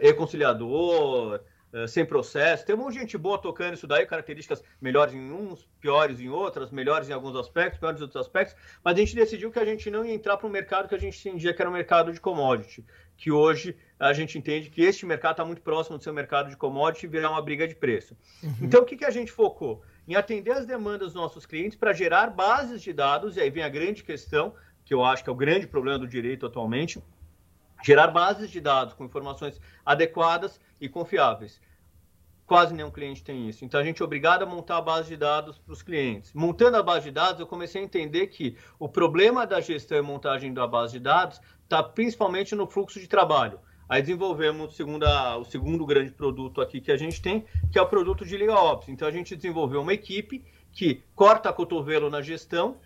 [0.00, 1.40] E-Conciliador,
[1.88, 2.64] sem processo.
[2.64, 6.28] Tem um monte de gente boa tocando isso daí, características melhores em uns, piores em
[6.28, 9.64] outras, melhores em alguns aspectos, piores em outros aspectos, mas a gente decidiu que a
[9.64, 12.12] gente não ia entrar para um mercado que a gente entendia que era um mercado
[12.12, 12.84] de commodity,
[13.16, 16.56] que hoje a gente entende que este mercado está muito próximo do seu mercado de
[16.56, 18.16] commodity e virar uma briga de preço.
[18.42, 18.54] Uhum.
[18.62, 19.82] Então, o que, que a gente focou?
[20.06, 23.62] Em atender as demandas dos nossos clientes para gerar bases de dados, e aí vem
[23.62, 27.02] a grande questão, que eu acho que é o grande problema do direito atualmente,
[27.84, 31.60] gerar bases de dados com informações adequadas e confiáveis.
[32.46, 33.64] Quase nenhum cliente tem isso.
[33.64, 36.32] Então, a gente é obrigado a montar a base de dados para os clientes.
[36.32, 40.02] Montando a base de dados, eu comecei a entender que o problema da gestão e
[40.02, 43.58] montagem da base de dados está principalmente no fluxo de trabalho.
[43.88, 47.86] Aí desenvolvemos segunda, o segundo grande produto aqui que a gente tem, que é o
[47.86, 48.88] produto de Liga Ops.
[48.88, 52.78] Então a gente desenvolveu uma equipe que corta cotovelo na gestão,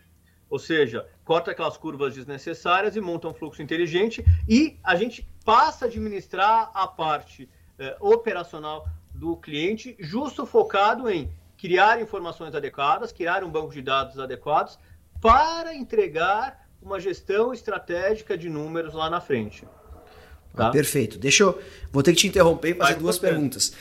[0.51, 5.85] ou seja, corta aquelas curvas desnecessárias e monta um fluxo inteligente e a gente passa
[5.85, 13.45] a administrar a parte eh, operacional do cliente, justo focado em criar informações adequadas, criar
[13.45, 14.79] um banco de dados adequados
[15.21, 19.65] para entregar uma gestão estratégica de números lá na frente.
[20.55, 20.69] Tá?
[20.69, 21.19] Ah, perfeito.
[21.19, 21.61] Deixa eu.
[21.93, 23.73] Vou ter que te interromper e fazer Vai, duas perguntas.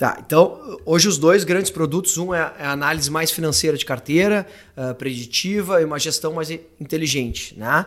[0.00, 4.46] Tá, então, hoje os dois grandes produtos, um é a análise mais financeira de carteira,
[4.74, 7.84] uh, preditiva e uma gestão mais inteligente, né?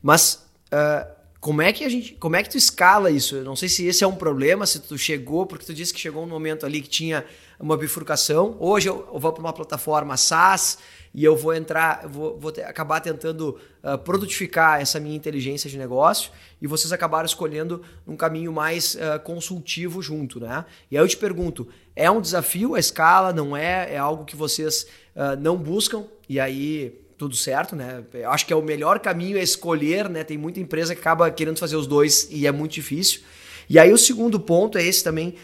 [0.00, 3.34] Mas uh, como é que a gente, como é que tu escala isso?
[3.34, 5.98] Eu não sei se esse é um problema, se tu chegou, porque tu disse que
[5.98, 7.24] chegou um momento ali que tinha
[7.58, 8.56] uma bifurcação.
[8.60, 10.78] Hoje eu, eu vou para uma plataforma SaaS,
[11.16, 15.78] e eu vou entrar, vou, vou ter, acabar tentando uh, produtificar essa minha inteligência de
[15.78, 20.66] negócio e vocês acabaram escolhendo um caminho mais uh, consultivo junto, né?
[20.90, 21.66] E aí eu te pergunto,
[21.96, 23.32] é um desafio a escala?
[23.32, 23.94] Não é?
[23.94, 26.04] É algo que vocês uh, não buscam?
[26.28, 28.04] E aí tudo certo, né?
[28.12, 30.22] Eu acho que é o melhor caminho é escolher, né?
[30.22, 33.22] Tem muita empresa que acaba querendo fazer os dois e é muito difícil.
[33.70, 35.34] E aí o segundo ponto é esse também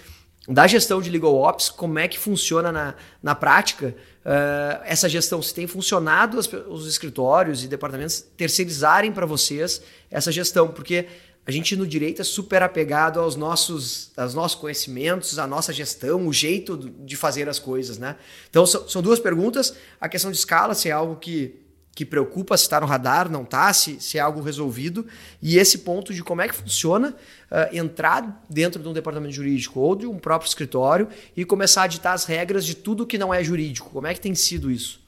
[0.48, 5.40] da gestão de legal ops, como é que funciona na, na prática uh, essa gestão,
[5.40, 11.06] se tem funcionado os, os escritórios e departamentos terceirizarem para vocês essa gestão, porque
[11.44, 16.26] a gente no direito é super apegado aos nossos, aos nossos conhecimentos, à nossa gestão,
[16.26, 18.16] o jeito de fazer as coisas, né?
[18.48, 19.74] Então são, são duas perguntas.
[20.00, 21.61] A questão de escala, se é algo que
[21.94, 25.06] que preocupa se está no radar, não está, se, se é algo resolvido,
[25.40, 27.10] e esse ponto de como é que funciona
[27.50, 31.86] uh, entrar dentro de um departamento jurídico ou de um próprio escritório e começar a
[31.86, 33.90] ditar as regras de tudo que não é jurídico.
[33.90, 35.02] Como é que tem sido isso?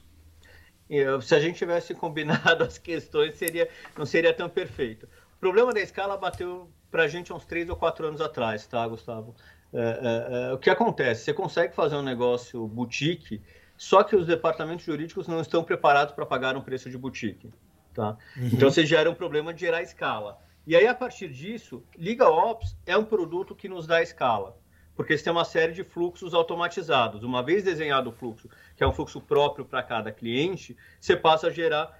[0.87, 3.67] Eu, se a gente tivesse combinado as questões, seria,
[3.97, 5.07] não seria tão perfeito.
[5.37, 8.87] O problema da escala bateu para a gente uns três ou quatro anos atrás, tá,
[8.87, 9.35] Gustavo?
[9.73, 11.25] É, é, é, o que acontece?
[11.25, 13.41] Você consegue fazer um negócio boutique
[13.77, 17.51] só que os departamentos jurídicos não estão preparados para pagar um preço de boutique.
[17.93, 18.17] Tá?
[18.37, 18.47] Uhum.
[18.47, 20.39] Então você gera um problema de gerar escala.
[20.67, 24.57] E aí, a partir disso, Liga Ops é um produto que nos dá escala,
[24.95, 27.23] porque você tem uma série de fluxos automatizados.
[27.23, 31.47] Uma vez desenhado o fluxo, que é um fluxo próprio para cada cliente, você passa
[31.47, 31.99] a gerar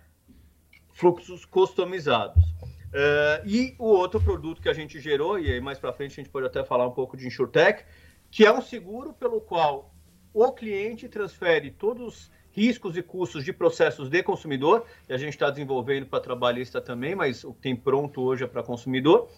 [0.93, 2.43] fluxos customizados.
[2.43, 6.23] Uh, e o outro produto que a gente gerou, e aí mais para frente a
[6.23, 7.85] gente pode até falar um pouco de InsurTech,
[8.31, 9.94] que é um seguro pelo qual
[10.35, 15.29] o cliente transfere todos os riscos e custos de processos de consumidor, e a gente
[15.29, 19.29] está desenvolvendo para trabalhista também, mas o que tem pronto hoje é para consumidor,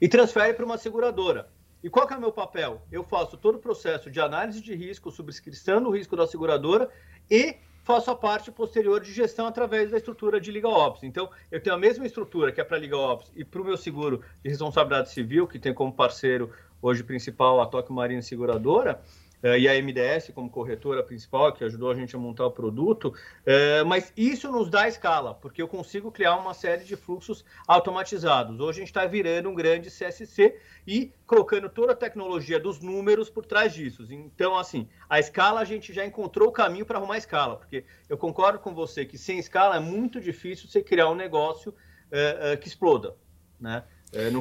[0.00, 1.50] e transfere para uma seguradora.
[1.82, 2.80] E qual é o meu papel?
[2.92, 6.88] Eu faço todo o processo de análise de risco, subscrição do risco da seguradora
[7.28, 11.02] e faço a parte posterior de gestão através da estrutura de Liga Ops.
[11.02, 13.76] Então, eu tenho a mesma estrutura que é para Liga Ops e para o meu
[13.76, 19.00] seguro de responsabilidade civil, que tem como parceiro hoje principal a Toque Marinha Seguradora,
[19.42, 23.84] e a MDS como corretora principal, que ajudou a gente a montar o produto, uh,
[23.86, 28.60] mas isso nos dá escala, porque eu consigo criar uma série de fluxos automatizados.
[28.60, 33.28] Hoje a gente está virando um grande CSC e colocando toda a tecnologia dos números
[33.28, 34.06] por trás disso.
[34.10, 38.16] Então, assim, a escala a gente já encontrou o caminho para arrumar escala, porque eu
[38.16, 42.68] concordo com você que sem escala é muito difícil você criar um negócio uh, que
[42.68, 43.16] exploda,
[43.60, 43.82] né?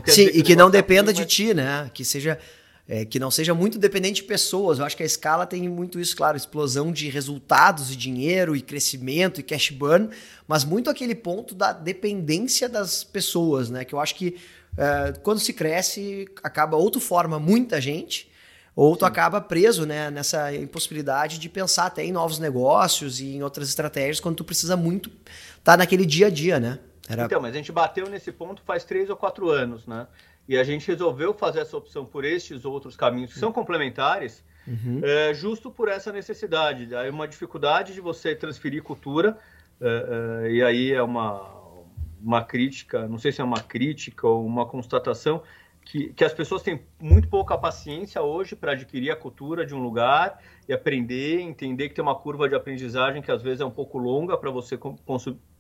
[0.08, 1.90] Sim, e que não dependa de ti, né?
[1.94, 2.38] Que seja
[2.91, 4.77] é, que não seja muito dependente de pessoas.
[4.77, 8.62] Eu acho que a escala tem muito isso, claro, explosão de resultados e dinheiro e
[8.62, 10.10] crescimento e cash burn,
[10.45, 13.86] mas muito aquele ponto da dependência das pessoas, né?
[13.86, 14.36] Que eu acho que
[14.77, 18.30] é, quando se cresce, acaba ou tu forma muita gente,
[18.75, 19.06] ou tu Sim.
[19.06, 24.19] acaba preso né, nessa impossibilidade de pensar até em novos negócios e em outras estratégias
[24.19, 26.77] quando tu precisa muito estar tá naquele dia a dia, né?
[27.08, 27.23] Era...
[27.23, 30.08] Então, mas a gente bateu nesse ponto faz três ou quatro anos, né?
[30.52, 35.00] E a gente resolveu fazer essa opção por estes outros caminhos que são complementares, uhum.
[35.02, 36.94] é, justo por essa necessidade.
[36.94, 39.38] Aí uma dificuldade de você transferir cultura,
[39.80, 41.58] é, é, e aí é uma,
[42.22, 45.42] uma crítica, não sei se é uma crítica ou uma constatação,
[45.86, 49.82] que, que as pessoas têm muito pouca paciência hoje para adquirir a cultura de um
[49.82, 50.38] lugar
[50.68, 53.98] e aprender, entender que tem uma curva de aprendizagem que às vezes é um pouco
[53.98, 54.78] longa para você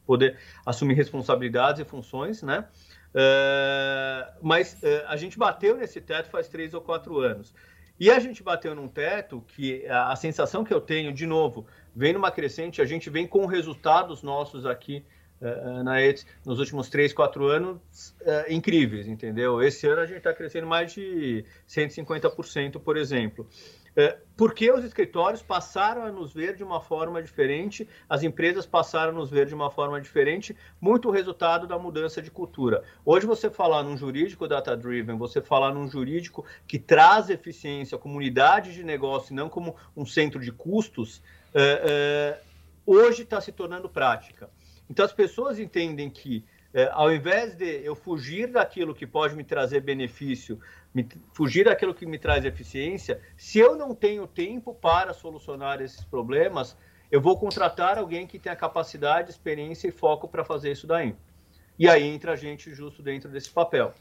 [0.05, 2.65] poder assumir responsabilidades e funções, né?
[3.13, 7.53] Uh, mas uh, a gente bateu nesse teto faz três ou quatro anos.
[7.99, 11.67] E a gente bateu num teto que a, a, sensação que eu tenho, de novo,
[11.95, 15.05] vem numa crescente, a gente vem com resultados nossos aqui
[15.41, 17.79] uh, na ETS nos últimos três, quatro anos
[18.49, 19.61] incríveis, entendeu?
[19.61, 23.47] Esse ano a gente está crescendo mais de 150%, por exemplo.
[23.95, 29.11] É, porque os escritórios passaram a nos ver de uma forma diferente, as empresas passaram
[29.11, 32.83] a nos ver de uma forma diferente, muito resultado da mudança de cultura.
[33.05, 38.83] Hoje você falar num jurídico data-driven, você falar num jurídico que traz eficiência, comunidade de
[38.83, 41.21] negócio, não como um centro de custos,
[41.53, 42.41] é, é,
[42.85, 44.49] hoje está se tornando prática.
[44.89, 49.43] Então as pessoas entendem que é, ao invés de eu fugir daquilo que pode me
[49.43, 50.59] trazer benefício,
[50.93, 56.03] me, fugir daquilo que me traz eficiência, se eu não tenho tempo para solucionar esses
[56.03, 56.75] problemas,
[57.11, 61.15] eu vou contratar alguém que tenha capacidade, experiência e foco para fazer isso daí.
[61.77, 63.93] E aí entra a gente justo dentro desse papel.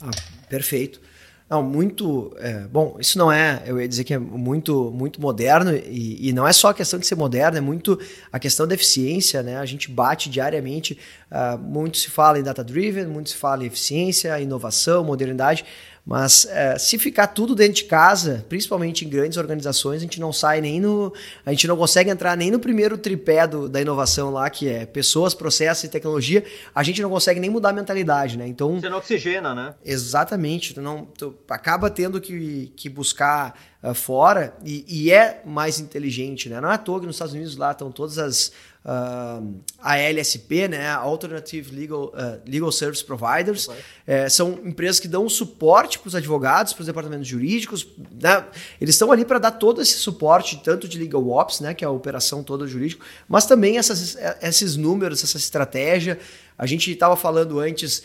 [0.00, 0.10] Ah,
[0.48, 1.00] perfeito.
[1.48, 2.34] Não, muito.
[2.38, 6.32] É, bom, isso não é, eu ia dizer que é muito, muito moderno, e, e,
[6.32, 7.98] não é só a questão de ser moderno, é muito
[8.32, 9.56] a questão da eficiência, né?
[9.56, 10.98] A gente bate diariamente,
[11.30, 15.64] uh, muito se fala em data-driven, muito se fala em eficiência, inovação, modernidade,
[16.06, 20.32] mas é, se ficar tudo dentro de casa, principalmente em grandes organizações, a gente não
[20.32, 21.12] sai nem no.
[21.44, 24.86] A gente não consegue entrar nem no primeiro tripé do, da inovação lá, que é
[24.86, 26.44] pessoas, processos e tecnologia.
[26.72, 28.46] A gente não consegue nem mudar a mentalidade, né?
[28.46, 28.80] Então.
[28.80, 29.74] Você não oxigena, né?
[29.84, 30.74] Exatamente.
[30.74, 36.48] Tu não, tu acaba tendo que, que buscar uh, fora e, e, é mais inteligente,
[36.48, 36.60] né?
[36.60, 38.52] Não é à toa que nos Estados Unidos lá estão todas as
[38.86, 43.68] uh, a LSP, né, Alternative Legal, uh, Legal Service Providers,
[44.06, 47.86] é, são empresas que dão suporte para os advogados, para os departamentos jurídicos.
[48.22, 48.44] Né?
[48.80, 51.88] Eles estão ali para dar todo esse suporte, tanto de Legal Ops, né, que é
[51.88, 56.18] a operação toda jurídica, mas também essas, esses números, essa estratégia.
[56.56, 58.02] A gente estava falando antes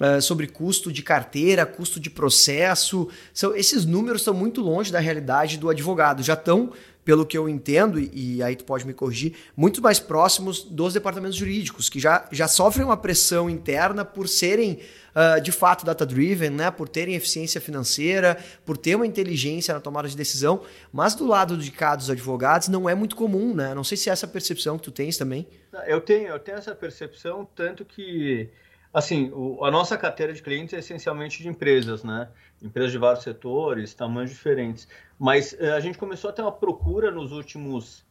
[0.00, 3.06] Uh, sobre custo de carteira, custo de processo.
[3.34, 6.22] São, esses números estão muito longe da realidade do advogado.
[6.22, 6.72] Já estão
[7.04, 10.92] pelo que eu entendo, e, e aí tu pode me corrigir, muito mais próximos dos
[10.92, 14.80] departamentos jurídicos, que já, já sofrem uma pressão interna por serem
[15.14, 16.70] uh, de fato data-driven, né?
[16.70, 21.56] por terem eficiência financeira, por ter uma inteligência na tomada de decisão, mas do lado
[21.56, 23.74] de cá dos advogados não é muito comum, né?
[23.74, 25.46] Não sei se é essa percepção que tu tens também.
[25.86, 28.48] Eu tenho, eu tenho essa percepção, tanto que
[28.92, 32.28] Assim, o, a nossa carteira de clientes é essencialmente de empresas, né?
[32.60, 34.88] Empresas de vários setores, tamanhos diferentes.
[35.18, 38.04] Mas eh, a gente começou a ter uma procura nos últimos,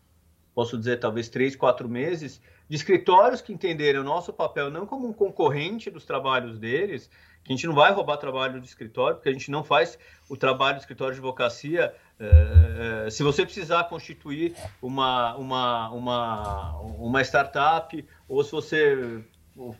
[0.55, 5.07] posso dizer talvez três, quatro meses, de escritórios que entenderam o nosso papel não como
[5.07, 7.09] um concorrente dos trabalhos deles,
[7.43, 9.97] que a gente não vai roubar trabalho do escritório, porque a gente não faz
[10.29, 11.93] o trabalho do escritório de advocacia.
[12.19, 19.23] É, se você precisar constituir uma, uma, uma, uma startup, ou se você.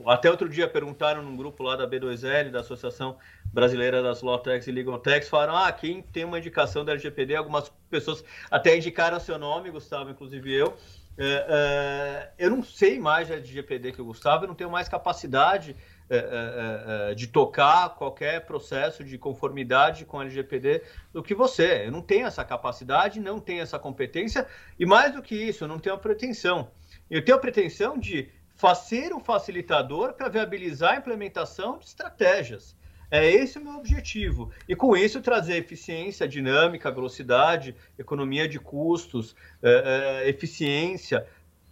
[0.06, 3.18] Até outro dia perguntaram num grupo lá da B2L, da Associação
[3.54, 7.36] Brasileira das Lawtechs e Legaltechs, falaram: ah, quem tem uma indicação da LGPD?
[7.36, 10.76] Algumas pessoas até indicaram seu nome, Gustavo, inclusive eu.
[11.22, 14.88] É, é, eu não sei mais de LGPD que o Gustavo, eu não tenho mais
[14.88, 15.76] capacidade
[16.10, 21.86] é, é, é, de tocar qualquer processo de conformidade com LGPD do que você.
[21.88, 24.48] Eu não tenho essa capacidade, não tenho essa competência
[24.80, 26.72] e mais do que isso, eu não tenho a pretensão.
[27.12, 28.30] Eu tenho a pretensão de
[28.76, 32.76] ser um facilitador para viabilizar a implementação de estratégias.
[33.12, 34.52] É esse o meu objetivo.
[34.68, 41.26] E com isso trazer eficiência, dinâmica, velocidade, economia de custos, é, é, eficiência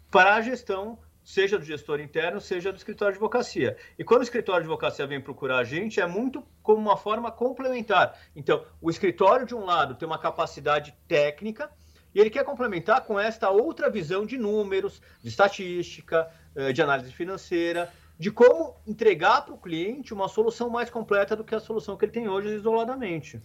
[0.10, 3.76] para a gestão, seja do gestor interno, seja do escritório de advocacia.
[4.00, 7.32] E quando o escritório de advocacia vem procurar a gente, é muito como uma forma
[7.32, 8.18] complementar.
[8.36, 11.70] Então, o escritório, de um lado, tem uma capacidade técnica,
[12.14, 17.12] e ele quer complementar com esta outra visão de números, de estatística, é, de análise
[17.12, 21.96] financeira, de como entregar para o cliente uma solução mais completa do que a solução
[21.96, 23.40] que ele tem hoje isoladamente.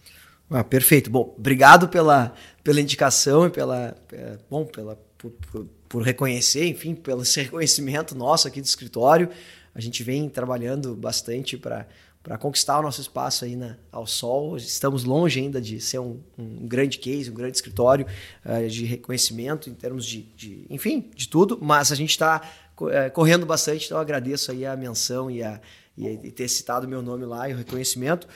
[0.49, 1.09] Ah, perfeito.
[1.09, 6.95] Bom, obrigado pela, pela indicação e pela, é, bom, pela, por, por, por, reconhecer, enfim,
[6.95, 9.29] pelo reconhecimento nosso aqui do escritório.
[9.75, 11.87] A gente vem trabalhando bastante para
[12.23, 14.55] para conquistar o nosso espaço aí na, ao sol.
[14.55, 18.07] Estamos longe ainda de ser um, um grande case, um grande escritório
[18.45, 22.41] uh, de reconhecimento em termos de, de, enfim, de tudo, mas a gente está
[22.89, 25.59] é, correndo bastante, então agradeço aí a menção e, a,
[25.97, 28.27] e, ter citado meu nome lá e o reconhecimento.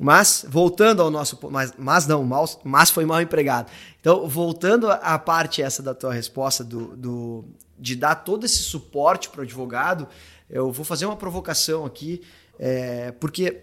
[0.00, 1.38] Mas, voltando ao nosso.
[1.50, 3.70] Mas, mas não, mal, mas foi mal empregado.
[4.00, 7.44] Então, voltando à parte essa da tua resposta do, do
[7.78, 10.08] de dar todo esse suporte para o advogado,
[10.50, 12.22] eu vou fazer uma provocação aqui,
[12.58, 13.60] é, porque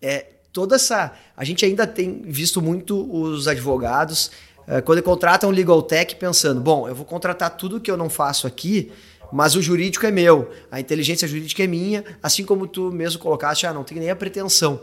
[0.00, 1.12] é, toda essa.
[1.36, 4.30] A gente ainda tem visto muito os advogados,
[4.66, 8.46] é, quando contratam legal tech, pensando: bom, eu vou contratar tudo que eu não faço
[8.46, 8.92] aqui
[9.32, 13.66] mas o jurídico é meu, a inteligência jurídica é minha, assim como tu mesmo colocaste,
[13.66, 14.82] ah, não tem nem a pretensão.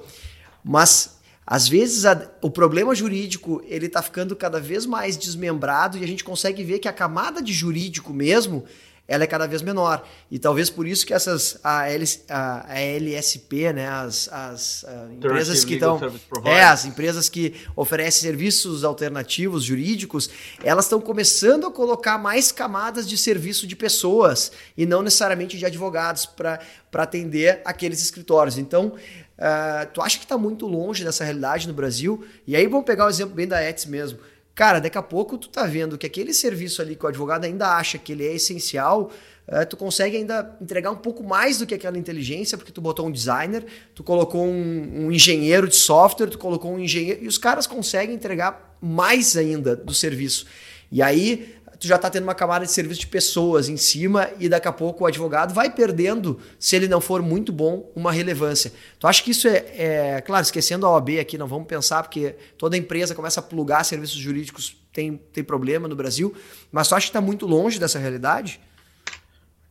[0.63, 6.04] Mas às vezes a, o problema jurídico ele está ficando cada vez mais desmembrado e
[6.04, 8.63] a gente consegue ver que a camada de jurídico mesmo
[9.08, 10.06] ela é cada vez menor.
[10.30, 15.13] E talvez por isso que essas a, L, a, a LSP, né, as, as a,
[15.13, 16.00] empresas que estão
[16.43, 20.30] é, as empresas que oferecem serviços alternativos jurídicos,
[20.63, 25.65] elas estão começando a colocar mais camadas de serviço de pessoas e não necessariamente de
[25.65, 26.60] advogados para
[26.93, 28.58] atender aqueles escritórios.
[28.58, 32.26] Então, uh, tu acha que está muito longe dessa realidade no Brasil?
[32.46, 34.20] E aí vamos pegar o exemplo bem da ETS mesmo.
[34.58, 37.78] Cara, daqui a pouco tu tá vendo que aquele serviço ali que o advogado ainda
[37.78, 39.12] acha que ele é essencial,
[39.48, 43.06] é, tu consegue ainda entregar um pouco mais do que aquela inteligência, porque tu botou
[43.06, 47.38] um designer, tu colocou um, um engenheiro de software, tu colocou um engenheiro, e os
[47.38, 50.48] caras conseguem entregar mais ainda do serviço.
[50.91, 54.50] E aí tu já está tendo uma camada de serviço de pessoas em cima e
[54.50, 58.74] daqui a pouco o advogado vai perdendo, se ele não for muito bom, uma relevância.
[59.00, 62.36] Tu acha que isso é, é claro, esquecendo a OAB aqui, não vamos pensar, porque
[62.58, 66.36] toda empresa começa a plugar serviços jurídicos, tem, tem problema no Brasil,
[66.72, 68.60] mas tu acha que está muito longe dessa realidade?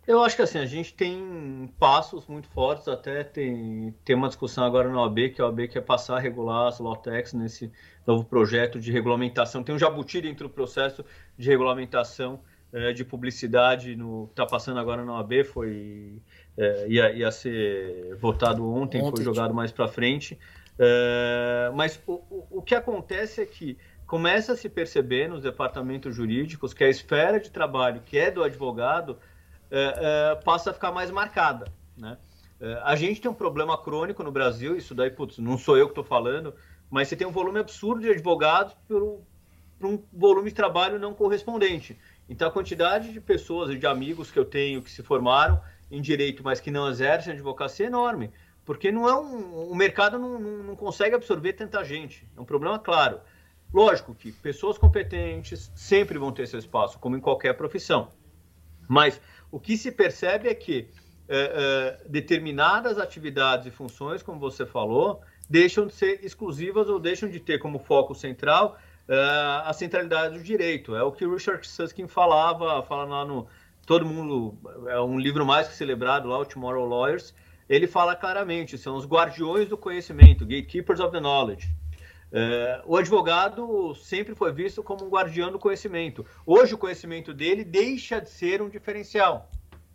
[0.06, 4.64] Eu acho que assim, a gente tem passos muito fortes, até tem, tem uma discussão
[4.64, 7.72] agora na OAB, que a OAB quer passar a regular as Lawtechs nesse
[8.06, 9.62] novo projeto de regulamentação.
[9.62, 11.04] Tem um jabuti dentro do processo
[11.36, 12.40] de regulamentação
[12.72, 16.20] é, de publicidade no está passando agora na OAB, foi
[16.56, 20.38] é, ia, ia ser votado ontem, ontem foi jogado mais para frente.
[20.78, 26.14] É, mas o, o, o que acontece é que começa a se perceber nos departamentos
[26.14, 29.18] jurídicos que a esfera de trabalho que é do advogado
[30.44, 31.66] passa a ficar mais marcada.
[31.98, 32.16] Né?
[32.84, 35.90] A gente tem um problema crônico no Brasil, isso daí, putz, não sou eu que
[35.90, 36.54] estou falando,
[36.90, 41.98] mas você tem um volume absurdo de advogados para um volume de trabalho não correspondente.
[42.28, 46.42] Então, a quantidade de pessoas de amigos que eu tenho que se formaram em direito,
[46.42, 48.32] mas que não exercem advocacia é enorme,
[48.64, 52.28] porque não é um, o mercado não, não, não consegue absorver tanta gente.
[52.36, 53.20] É um problema claro.
[53.72, 58.08] Lógico que pessoas competentes sempre vão ter seu espaço, como em qualquer profissão.
[58.88, 59.20] Mas
[59.50, 60.88] o que se percebe é que
[61.28, 67.28] é, é, determinadas atividades e funções, como você falou, deixam de ser exclusivas ou deixam
[67.28, 68.78] de ter como foco central
[69.08, 69.16] é,
[69.64, 70.94] a centralidade do direito.
[70.94, 73.46] É o que Richard Susskind falava, fala lá no
[73.86, 77.32] todo mundo é um livro mais que celebrado lá, o Tomorrow Lawyers.
[77.68, 81.70] Ele fala claramente, são os guardiões do conhecimento, gatekeepers of the knowledge.
[82.32, 86.26] É, o advogado sempre foi visto como um guardião do conhecimento.
[86.44, 89.48] Hoje, o conhecimento dele deixa de ser um diferencial,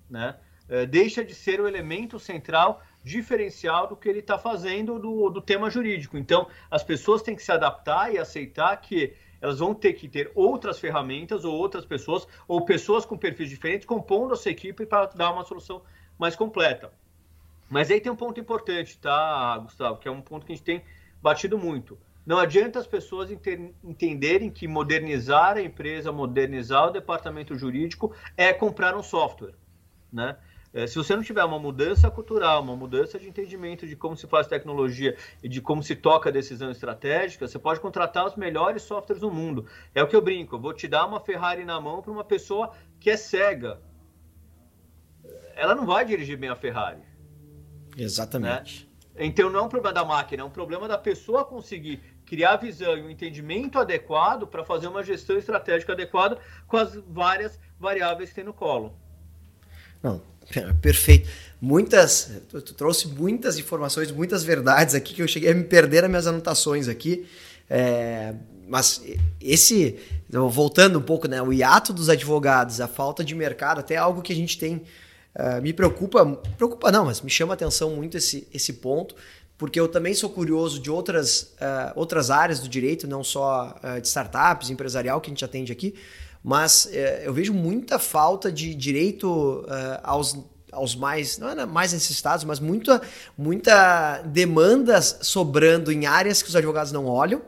[0.09, 0.35] né?
[0.69, 5.41] É, deixa de ser o elemento central diferencial do que ele está fazendo do, do
[5.41, 6.17] tema jurídico.
[6.17, 10.31] Então, as pessoas têm que se adaptar e aceitar que elas vão ter que ter
[10.35, 15.07] outras ferramentas ou outras pessoas, ou pessoas com perfis diferentes, compondo a sua equipe para
[15.07, 15.81] dar uma solução
[16.17, 16.93] mais completa.
[17.67, 20.65] Mas aí tem um ponto importante, tá, Gustavo, que é um ponto que a gente
[20.65, 20.83] tem
[21.21, 21.97] batido muito.
[22.23, 28.95] Não adianta as pessoas entenderem que modernizar a empresa, modernizar o departamento jurídico é comprar
[28.95, 29.55] um software,
[30.13, 30.37] né?
[30.73, 34.25] É, se você não tiver uma mudança cultural, uma mudança de entendimento de como se
[34.25, 38.83] faz tecnologia e de como se toca a decisão estratégica, você pode contratar os melhores
[38.83, 39.65] softwares do mundo.
[39.93, 40.55] É o que eu brinco.
[40.55, 43.81] Eu vou te dar uma Ferrari na mão para uma pessoa que é cega.
[45.55, 47.01] Ela não vai dirigir bem a Ferrari.
[47.97, 48.85] Exatamente.
[48.85, 49.25] Né?
[49.25, 52.57] Então não é um problema da máquina, é um problema da pessoa conseguir criar a
[52.57, 57.59] visão e o um entendimento adequado para fazer uma gestão estratégica adequada com as várias
[57.77, 58.95] variáveis que tem no colo.
[60.01, 60.21] Não,
[60.81, 61.29] perfeito.
[61.59, 66.01] Muitas, tu, tu, trouxe muitas informações, muitas verdades aqui que eu cheguei a me perder
[66.01, 67.27] nas minhas anotações aqui.
[67.69, 68.33] É,
[68.71, 69.03] mas
[69.41, 74.21] esse, voltando um pouco, né, o hiato dos advogados, a falta de mercado, até algo
[74.21, 74.77] que a gente tem,
[75.35, 76.25] uh, me preocupa,
[76.55, 79.13] preocupa não, mas me chama a atenção muito esse, esse ponto,
[79.57, 83.99] porque eu também sou curioso de outras, uh, outras áreas do direito, não só uh,
[83.99, 85.93] de startups, empresarial que a gente atende aqui,
[86.43, 90.37] mas é, eu vejo muita falta de direito uh, aos,
[90.71, 93.01] aos mais, não é mais necessitados, mas muita,
[93.37, 97.41] muita demanda sobrando em áreas que os advogados não olham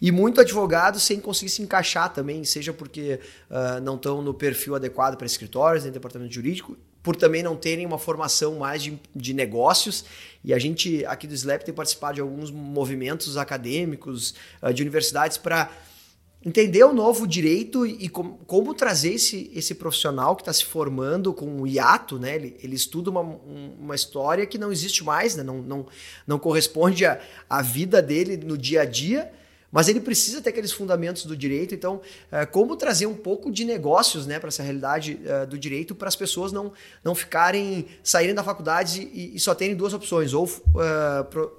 [0.00, 3.20] e muito advogado sem conseguir se encaixar também, seja porque
[3.50, 7.86] uh, não estão no perfil adequado para escritórios, nem departamento jurídico, por também não terem
[7.86, 10.04] uma formação mais de, de negócios.
[10.44, 15.36] E a gente aqui do SLAP tem participado de alguns movimentos acadêmicos, uh, de universidades
[15.36, 15.70] para
[16.44, 21.34] entender o novo direito e como, como trazer esse, esse profissional que está se formando
[21.34, 22.36] com o hiato, né?
[22.36, 25.42] Ele, ele estuda uma, uma história que não existe mais, né?
[25.42, 25.86] não, não,
[26.26, 29.32] não corresponde à vida dele no dia a dia
[29.70, 31.74] mas ele precisa ter aqueles fundamentos do direito.
[31.74, 32.00] Então,
[32.32, 36.08] é, como trazer um pouco de negócios né, para essa realidade é, do direito para
[36.08, 36.72] as pessoas não,
[37.04, 41.56] não ficarem, saírem da faculdade e, e só terem duas opções: ou uh, pro,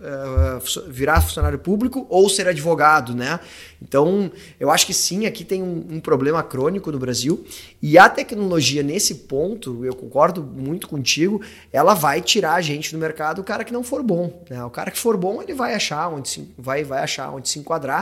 [0.87, 3.13] virar funcionário público ou ser advogado.
[3.13, 3.39] Né?
[3.81, 7.45] Então, eu acho que sim, aqui tem um, um, problema crônico no Brasil.
[7.81, 11.41] E a tecnologia, nesse ponto, eu concordo muito contigo,
[11.71, 14.43] ela vai tirar a gente do mercado o cara que não for bom.
[14.49, 14.63] Né?
[14.63, 17.59] O cara que for bom, ele vai achar onde se, vai, vai achar onde se
[17.59, 17.98] enquadrar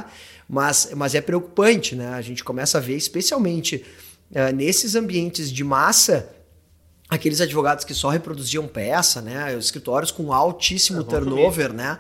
[0.50, 2.10] mas, mas é preocupante, né?
[2.10, 3.86] A gente começa a ver, especialmente
[4.32, 6.30] uh, nesses ambientes de massa,
[7.10, 9.56] aqueles advogados que só reproduziam peça, né?
[9.56, 11.78] Os escritórios com altíssimo turnover, sumir.
[11.78, 12.00] né?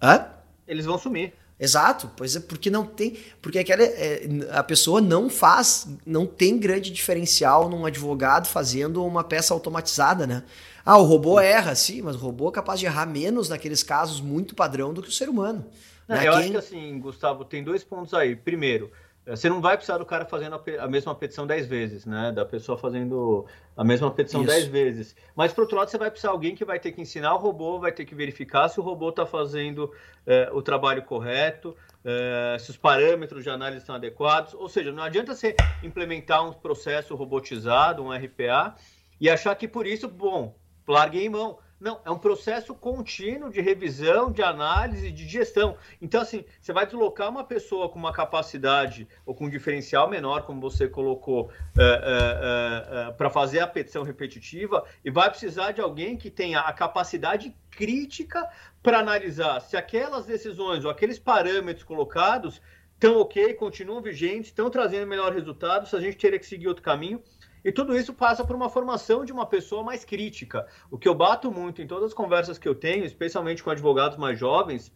[0.00, 0.26] Hã?
[0.66, 1.32] Eles vão sumir.
[1.60, 6.56] Exato, pois é porque não tem, porque aquela é, a pessoa não faz, não tem
[6.56, 10.44] grande diferencial num advogado fazendo uma peça automatizada, né?
[10.84, 14.20] Ah, o robô erra, sim, mas o robô é capaz de errar menos naqueles casos
[14.20, 15.66] muito padrão do que o ser humano.
[16.08, 16.26] Não, né?
[16.26, 18.34] eu acho que assim, Gustavo, tem dois pontos aí.
[18.34, 18.90] Primeiro,
[19.26, 22.32] eh, você não vai precisar do cara fazendo a, mesma petição dez vezes, né?
[22.32, 23.44] Da pessoa fazendo
[23.76, 25.14] a mesma petição dez vezes.
[25.36, 27.38] Mas, por outro lado, você vai precisar de alguém que vai ter que ensinar o
[27.38, 29.92] robô, vai ter que verificar se o robô está fazendo
[30.26, 34.54] é, o trabalho correto, é, se os parâmetros de análise estão adequados.
[34.54, 38.76] Ou seja, não adianta você implementar um processo robotizado, um RPA,
[39.20, 40.56] e achar que por isso, bom,
[40.86, 41.58] larguei em mão.
[41.80, 45.76] Não, é um processo contínuo de revisão, de análise, de gestão.
[46.02, 50.42] Então, assim, você vai deslocar uma pessoa com uma capacidade ou com um diferencial menor,
[50.42, 55.80] como você colocou, é, é, é, para fazer a petição repetitiva, e vai precisar de
[55.80, 58.48] alguém que tenha a capacidade crítica
[58.82, 62.60] para analisar se aquelas decisões ou aqueles parâmetros colocados
[62.94, 66.82] estão ok, continuam vigentes, estão trazendo melhor resultado, se a gente teria que seguir outro
[66.82, 67.22] caminho.
[67.68, 70.66] E tudo isso passa por uma formação de uma pessoa mais crítica.
[70.90, 74.16] O que eu bato muito em todas as conversas que eu tenho, especialmente com advogados
[74.16, 74.90] mais jovens,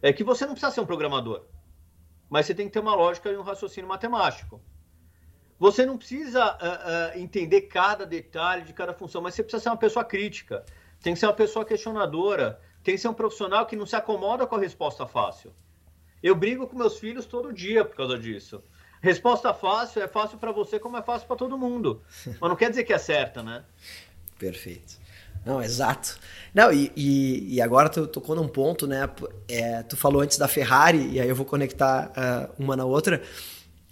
[0.00, 1.44] é que você não precisa ser um programador,
[2.30, 4.62] mas você tem que ter uma lógica e um raciocínio matemático.
[5.58, 9.68] Você não precisa uh, uh, entender cada detalhe de cada função, mas você precisa ser
[9.68, 10.64] uma pessoa crítica.
[11.02, 12.58] Tem que ser uma pessoa questionadora.
[12.82, 15.52] Tem que ser um profissional que não se acomoda com a resposta fácil.
[16.22, 18.64] Eu brigo com meus filhos todo dia por causa disso.
[19.00, 22.02] Resposta fácil é fácil para você como é fácil para todo mundo.
[22.26, 23.62] Mas não quer dizer que é certa, né?
[24.38, 24.98] Perfeito.
[25.44, 26.18] Não, exato.
[26.52, 29.08] Não, e, e, e, agora tu tocou num ponto, né?
[29.48, 33.22] É, tu falou antes da Ferrari, e aí eu vou conectar uh, uma na outra.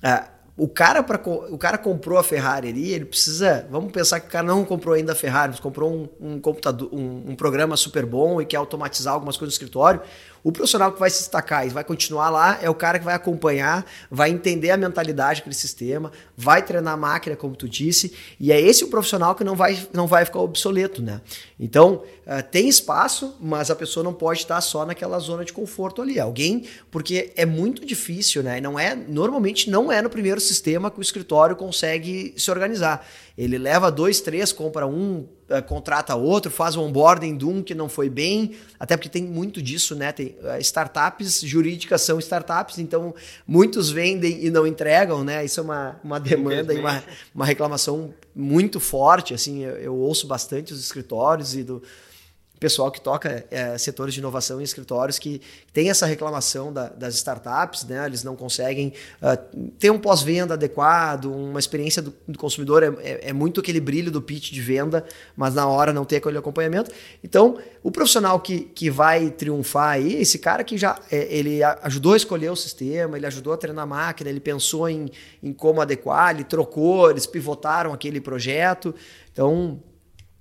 [0.03, 3.67] Uh, o cara para o cara comprou a Ferrari ali, ele precisa.
[3.71, 6.89] Vamos pensar que o cara não comprou ainda a Ferrari, mas comprou um, um computador,
[6.93, 10.01] um, um, programa super bom e quer automatizar algumas coisas no escritório.
[10.47, 13.17] O profissional que vai se destacar e vai continuar lá é o cara que vai
[13.17, 18.53] acompanhar, vai entender a mentalidade daquele sistema, vai treinar a máquina, como tu disse, e
[18.53, 21.21] é esse o profissional que não vai, não vai ficar obsoleto, né?
[21.59, 26.01] Então, uh, tem espaço, mas a pessoa não pode estar só naquela zona de conforto
[26.01, 26.21] ali.
[26.21, 28.61] Alguém, porque é muito difícil, né?
[28.61, 33.05] Não é, normalmente não é no primeiro sistema que o escritório consegue se organizar.
[33.37, 37.75] Ele leva dois, três, compra um, uh, contrata outro, faz o onboarding de um que
[37.75, 40.11] não foi bem, até porque tem muito disso, né?
[40.11, 43.15] Tem, uh, startups jurídicas são startups, então
[43.47, 45.45] muitos vendem e não entregam, né?
[45.45, 50.27] Isso é uma, uma demanda e uma, uma reclamação muito forte, assim, eu, eu ouço
[50.27, 51.83] bastante os escritórios e do
[52.59, 55.41] pessoal que toca é, setores de inovação em escritórios que
[55.73, 58.07] tem essa reclamação da, das startups, né?
[58.07, 63.29] Eles não conseguem uh, ter um pós-venda adequado, uma experiência do, do consumidor é, é,
[63.29, 65.05] é, muito aquele brilho do pitch de venda,
[65.37, 66.91] mas na hora não tem aquele acompanhamento.
[67.23, 72.15] Então, o profissional que, que vai triunfar aí, esse cara que já é, ele ajudou
[72.15, 75.11] a escolher o sistema, ele ajudou a treinar a máquina, ele pensou em,
[75.43, 78.95] em como adequar, ele trocou, eles pivotaram aquele projeto.
[79.33, 79.81] Então,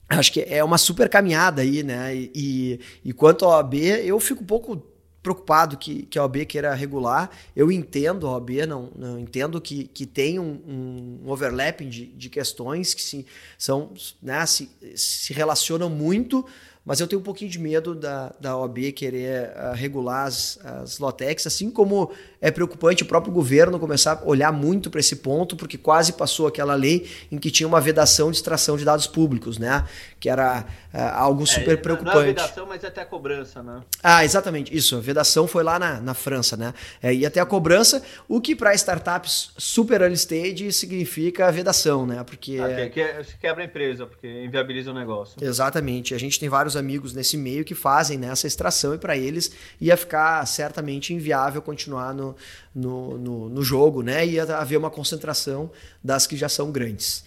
[0.09, 2.15] acho que é uma super caminhada aí, né?
[2.15, 4.81] E, e, quanto à OAB, eu fico um pouco
[5.21, 7.31] preocupado que, que a OAB queira regular.
[7.55, 12.29] Eu entendo a OAB, não, não entendo que, que tem um, um overlapping de, de
[12.29, 13.25] questões que se,
[13.57, 13.91] são,
[14.21, 16.45] né, se, se relacionam muito
[16.85, 20.99] mas eu tenho um pouquinho de medo da, da OAB querer uh, regular as, as
[20.99, 25.55] Lotex, assim como é preocupante o próprio governo começar a olhar muito para esse ponto,
[25.55, 29.57] porque quase passou aquela lei em que tinha uma vedação de extração de dados públicos,
[29.57, 29.83] né?
[30.19, 30.63] Que era
[30.93, 32.15] uh, algo é, super preocupante.
[32.15, 33.81] Não é vedação, mas é até a cobrança, né?
[34.03, 34.95] Ah, exatamente, isso.
[34.95, 36.71] A vedação foi lá na, na França, né?
[37.01, 42.23] É, e até a cobrança, o que para startups super early stage significa vedação, né?
[42.23, 42.59] Porque.
[42.59, 45.43] Ah, que, que quebra a empresa, porque inviabiliza o negócio.
[45.43, 46.13] Exatamente.
[46.13, 49.51] A gente tem vários amigos nesse meio que fazem né, essa extração e para eles
[49.79, 52.35] ia ficar certamente inviável continuar no,
[52.73, 54.25] no, no, no jogo, né?
[54.25, 55.71] Ia haver uma concentração
[56.03, 57.23] das que já são grandes.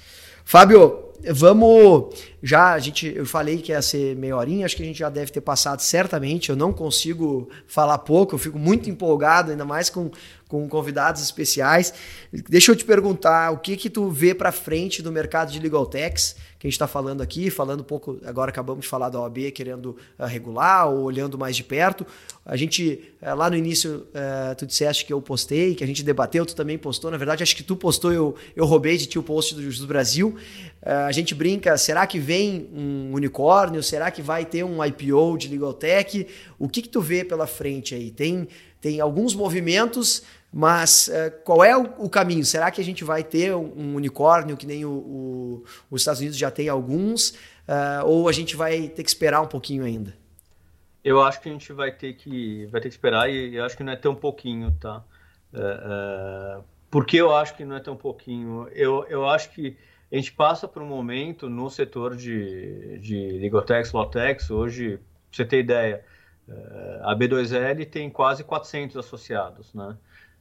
[0.50, 4.86] Fábio, vamos já a gente eu falei que ia ser meia horinha, acho que a
[4.86, 6.48] gente já deve ter passado certamente.
[6.48, 10.10] Eu não consigo falar pouco, eu fico muito empolgado, ainda mais com,
[10.48, 11.92] com convidados especiais.
[12.32, 15.84] Deixa eu te perguntar, o que que tu vê para frente do mercado de legal
[15.84, 16.34] techs?
[16.58, 19.52] Que a gente está falando aqui, falando um pouco, agora acabamos de falar da OAB
[19.54, 22.04] querendo uh, regular ou olhando mais de perto.
[22.44, 26.02] A gente, uh, lá no início, uh, tu disseste que eu postei, que a gente
[26.02, 27.12] debateu, tu também postou.
[27.12, 29.82] Na verdade, acho que tu postou, eu, eu roubei de ti o post do Justo
[29.82, 30.36] do Brasil.
[30.82, 33.80] a gente brinca, será que vem um unicórnio?
[33.80, 36.26] Será que vai ter um IPO de Legal Tech?
[36.58, 38.10] O que, que tu vê pela frente aí?
[38.10, 38.48] Tem,
[38.80, 42.44] tem alguns movimentos mas uh, qual é o, caminho?
[42.44, 46.20] Será que a gente vai ter um, um unicórnio que nem o, o, os Estados
[46.20, 47.30] Unidos já tem alguns?
[47.30, 50.16] Uh, ou a gente vai ter que esperar um pouquinho ainda?
[51.04, 53.76] Eu acho que a gente vai ter que, vai ter que esperar e eu acho
[53.76, 55.04] que não é tão pouquinho, tá?
[55.52, 58.68] Uh, por que eu acho que não é tão pouquinho?
[58.72, 59.76] Eu, eu acho que
[60.10, 65.44] a gente passa por um momento no setor de, de Ligotex, Lotex, hoje, pra você
[65.44, 66.02] ter ideia,
[67.02, 69.96] a B2L tem quase 400 associados, né?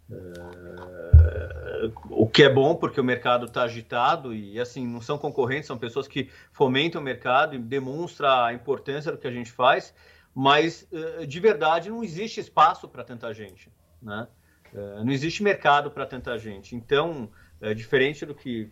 [0.09, 5.67] Uh, o que é bom porque o mercado está agitado e assim não são concorrentes,
[5.67, 9.93] são pessoas que fomentam o mercado e demonstram a importância do que a gente faz,
[10.33, 13.69] mas uh, de verdade não existe espaço para tanta gente,
[14.01, 14.27] né?
[14.73, 16.75] Uh, não existe mercado para tanta gente.
[16.75, 17.29] Então,
[17.75, 18.69] diferente do que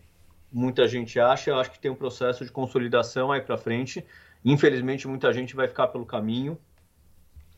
[0.52, 4.04] muita gente acha, eu acho que tem um processo de consolidação aí para frente.
[4.44, 6.58] Infelizmente, muita gente vai ficar pelo caminho.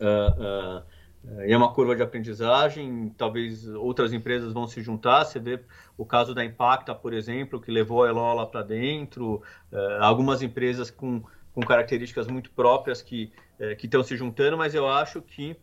[0.01, 0.83] Uh,
[1.25, 5.25] é uma curva de aprendizagem, talvez outras empresas vão se juntar.
[5.25, 5.61] Você vê
[5.97, 9.43] o caso da Impacta, por exemplo, que levou a Elola para dentro,
[9.73, 14.89] uh, algumas empresas com, com características muito próprias que uh, estão se juntando, mas eu
[14.89, 15.57] acho que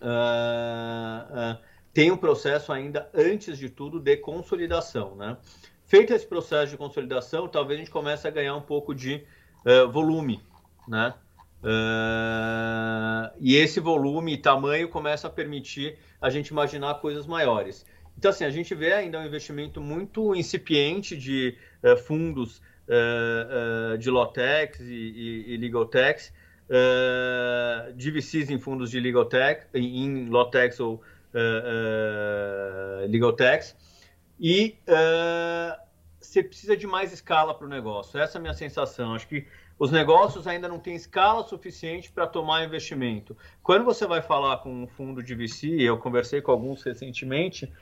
[0.00, 1.58] uh,
[1.92, 5.16] tem um processo ainda, antes de tudo, de consolidação.
[5.16, 5.36] Né?
[5.86, 9.24] Feito esse processo de consolidação, talvez a gente comece a ganhar um pouco de
[9.90, 10.42] volume.
[10.86, 11.14] Né?
[11.64, 17.86] Uh, e esse volume e tamanho começa a permitir a gente imaginar coisas maiores.
[18.18, 24.10] Então, assim, a gente vê ainda um investimento muito incipiente de uh, fundos uh, de
[24.10, 26.32] Lotex e, e, e Legaltex,
[27.96, 30.94] de VCs em fundos de Legaltech, em, Lotex ou
[31.34, 33.76] uh, Legaltex,
[34.38, 34.76] e
[36.20, 38.18] você precisa de mais escala para o negócio.
[38.18, 39.14] Essa é a minha sensação.
[39.14, 39.46] Acho que
[39.78, 43.36] os negócios ainda não têm escala suficiente para tomar investimento.
[43.62, 47.72] Quando você vai falar com um fundo de VC, eu conversei com alguns recentemente,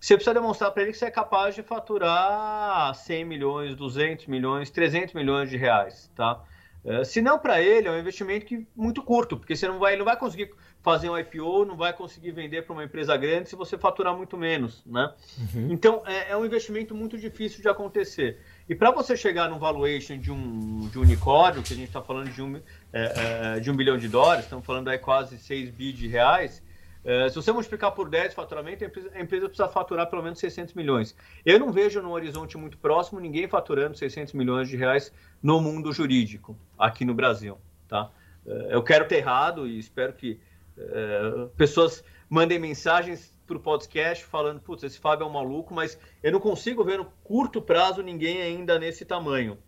[0.00, 4.70] você precisa demonstrar para ele que você é capaz de faturar 100 milhões, 200 milhões,
[4.70, 6.42] 300 milhões de reais, tá?
[6.84, 9.92] É, se não para ele, é um investimento que, muito curto, porque você não vai,
[9.92, 13.48] ele não vai conseguir fazer um IPO, não vai conseguir vender para uma empresa grande
[13.48, 15.12] se você faturar muito menos, né?
[15.38, 15.68] Uhum.
[15.70, 18.40] Então é, é, um investimento muito difícil de acontecer.
[18.68, 22.00] E para você chegar no valuation de um, de um unicórnio, que a gente está
[22.00, 25.70] falando de um, é, é, de um bilhão de dólares, estamos falando aí quase 6
[25.70, 26.62] bi de reais,
[27.04, 30.38] é, se você multiplicar por 10 faturamento, a empresa, a empresa, precisa faturar pelo menos
[30.38, 31.16] 600 milhões.
[31.44, 35.92] Eu não vejo no horizonte muito próximo ninguém faturando 600 milhões de reais no mundo
[35.92, 37.58] jurídico, aqui no Brasil.
[37.88, 38.10] Tá?
[38.46, 40.38] É, eu quero ter errado e espero que
[40.78, 45.98] é, pessoas mandem mensagens para o podcast falando, putz, esse Fábio é um maluco, mas
[46.22, 49.58] eu não consigo ver no curto prazo ninguém ainda nesse tamanho.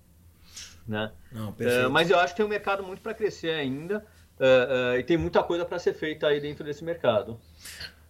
[0.86, 1.10] Né?
[1.32, 4.04] Não, é, mas eu acho que tem um mercado muito para crescer ainda.
[4.38, 7.38] Uh, uh, e tem muita coisa para ser feita aí dentro desse mercado.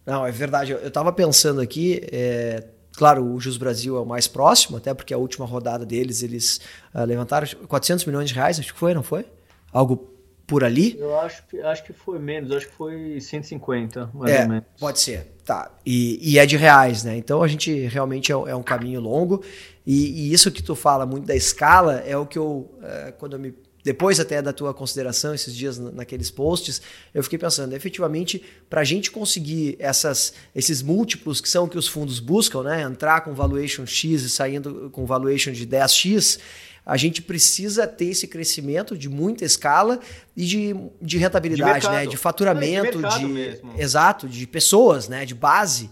[0.07, 0.73] Não, é verdade.
[0.73, 2.65] Eu estava pensando aqui, é,
[2.97, 6.61] claro, o Jus Brasil é o mais próximo, até porque a última rodada deles, eles
[6.95, 9.27] uh, levantaram 400 milhões de reais, acho que foi, não foi?
[9.73, 10.14] Algo
[10.47, 10.97] por ali?
[10.99, 14.65] Eu acho que, acho que foi menos, acho que foi 150, mais é, ou menos.
[14.79, 15.71] Pode ser, tá.
[15.85, 17.17] E, e, é de reais, né?
[17.17, 19.43] Então a gente realmente é, é um caminho longo.
[19.87, 22.71] E, e, isso que tu fala muito da escala é o que eu,
[23.19, 26.81] quando eu me depois até da tua consideração esses dias naqueles posts,
[27.13, 31.87] eu fiquei pensando, efetivamente, para a gente conseguir essas, esses múltiplos que são que os
[31.87, 32.81] fundos buscam, né?
[32.81, 36.41] entrar com valuation X e saindo com valuation de 10X,
[36.85, 40.01] a gente precisa ter esse crescimento de muita escala
[40.37, 42.07] e de, de rentabilidade, de né?
[42.07, 45.25] de faturamento, é, de, de exato, de pessoas, né?
[45.25, 45.91] de base.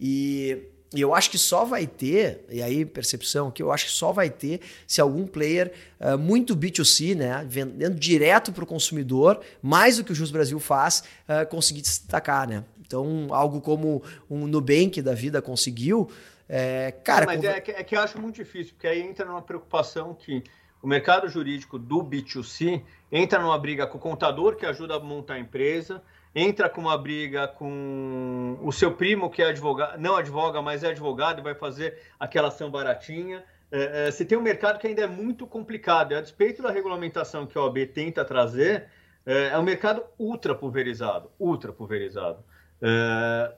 [0.00, 0.58] E
[0.94, 4.10] e eu acho que só vai ter, e aí percepção que eu acho que só
[4.10, 5.70] vai ter se algum player
[6.00, 10.58] uh, muito B2C, né, vendendo direto para o consumidor, mais do que o Jus Brasil
[10.58, 12.64] faz, uh, conseguir destacar, né?
[12.80, 16.10] Então, algo como um Nubank da vida conseguiu,
[16.48, 17.26] é, cara...
[17.26, 20.14] Não, mas é, que, é que eu acho muito difícil, porque aí entra numa preocupação
[20.14, 20.42] que
[20.82, 25.34] o mercado jurídico do B2C entra numa briga com o contador que ajuda a montar
[25.34, 26.02] a empresa,
[26.34, 30.90] entra com uma briga com o seu primo que é advogado, não advoga, mas é
[30.90, 33.44] advogado e vai fazer aquela ação baratinha.
[33.70, 36.14] É, é, você tem um mercado que ainda é muito complicado.
[36.14, 38.86] A despeito da regulamentação que a OAB tenta trazer,
[39.26, 42.44] é, é um mercado ultra pulverizado, ultra pulverizado.
[42.80, 43.52] É,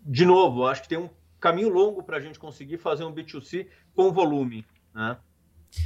[0.00, 1.10] de novo, acho que tem um
[1.40, 4.64] caminho longo para a gente conseguir fazer um B2C com volume.
[4.94, 5.16] Né?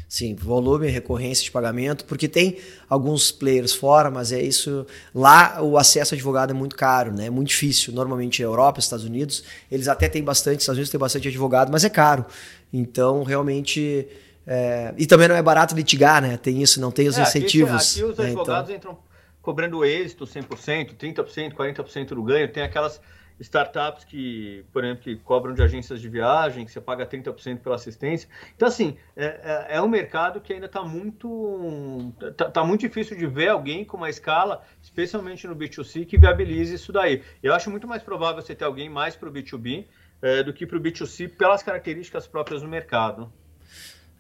[0.08, 4.86] Sim, volume, recorrência de pagamento, porque tem alguns players fora, mas é isso.
[5.14, 7.26] Lá o acesso a advogado é muito caro, né?
[7.26, 7.92] É muito difícil.
[7.92, 11.90] Normalmente Europa, Estados Unidos, eles até têm bastante, Estados Unidos tem bastante advogado, mas é
[11.90, 12.24] caro.
[12.72, 14.06] Então, realmente.
[14.46, 14.94] É...
[14.96, 16.36] E também não é barato litigar, né?
[16.36, 17.92] Tem isso, não tem os é, incentivos.
[17.92, 18.76] Aqui, aqui os advogados né?
[18.76, 18.92] então...
[18.92, 22.50] entram cobrando êxito 100%, 30%, 40% do ganho.
[22.50, 23.00] Tem aquelas
[23.42, 27.74] startups que, por exemplo, que cobram de agências de viagem, que você paga 30% pela
[27.74, 28.28] assistência.
[28.54, 29.26] Então, assim, é,
[29.70, 33.84] é, é um mercado que ainda está muito, tá, tá, muito difícil de ver alguém
[33.84, 37.22] com uma escala, especialmente no B2C, que viabilize isso daí.
[37.42, 39.86] Eu acho muito mais provável você ter alguém mais para o B2B
[40.22, 43.32] é, do que para o B2C pelas características próprias do mercado.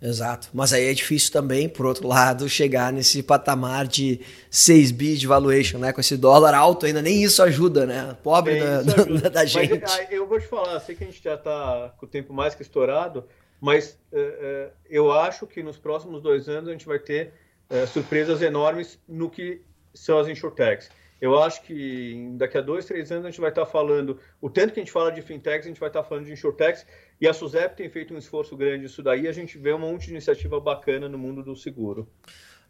[0.02, 0.48] Exato.
[0.52, 5.28] Mas aí é difícil também, por outro lado, chegar nesse patamar de 6 bi de
[5.28, 5.92] valuation, né?
[5.92, 8.16] Com esse dólar alto ainda, nem isso ajuda, né?
[8.20, 9.80] Pobre da, da, da, gente.
[9.80, 12.32] Mas, ah, eu vou te falar, sei que a gente já está com o tempo
[12.32, 13.24] mais que estourado,
[13.60, 17.32] mas é, é, eu acho que nos próximos dois anos a gente vai ter
[17.70, 19.62] é, surpresas enormes no que
[19.94, 20.90] são as insurtechs.
[21.22, 24.74] Eu acho que daqui a dois, três anos a gente vai estar falando, o tanto
[24.74, 26.84] que a gente fala de fintechs, a gente vai estar falando de insurtechs,
[27.20, 30.06] e a SUSEP tem feito um esforço grande nisso daí, a gente vê um monte
[30.06, 32.08] de iniciativa bacana no mundo do seguro.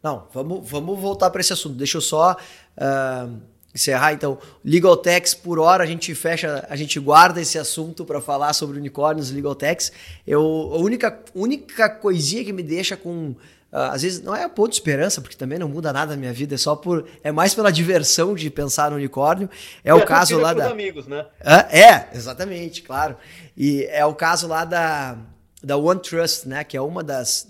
[0.03, 1.75] Não, vamos, vamos voltar para esse assunto.
[1.75, 2.33] Deixa eu só
[2.77, 3.41] uh,
[3.73, 4.37] encerrar, então.
[4.63, 8.77] Legal Techs, por hora, a gente fecha, a gente guarda esse assunto para falar sobre
[8.77, 9.91] unicórnios Legal Techs.
[10.27, 13.33] Eu, a única, única coisinha que me deixa com
[13.73, 16.31] às vezes não é a ponto de esperança, porque também não muda nada na minha
[16.31, 17.07] vida, é só por.
[17.23, 19.49] É mais pela diversão de pensar no unicórnio.
[19.83, 20.69] É, é o caso lá da.
[20.69, 21.25] amigos, né?
[21.71, 23.17] É, exatamente, claro.
[23.57, 25.17] E é o caso lá da.
[25.65, 27.47] Da OneTrust, né, que é uma das.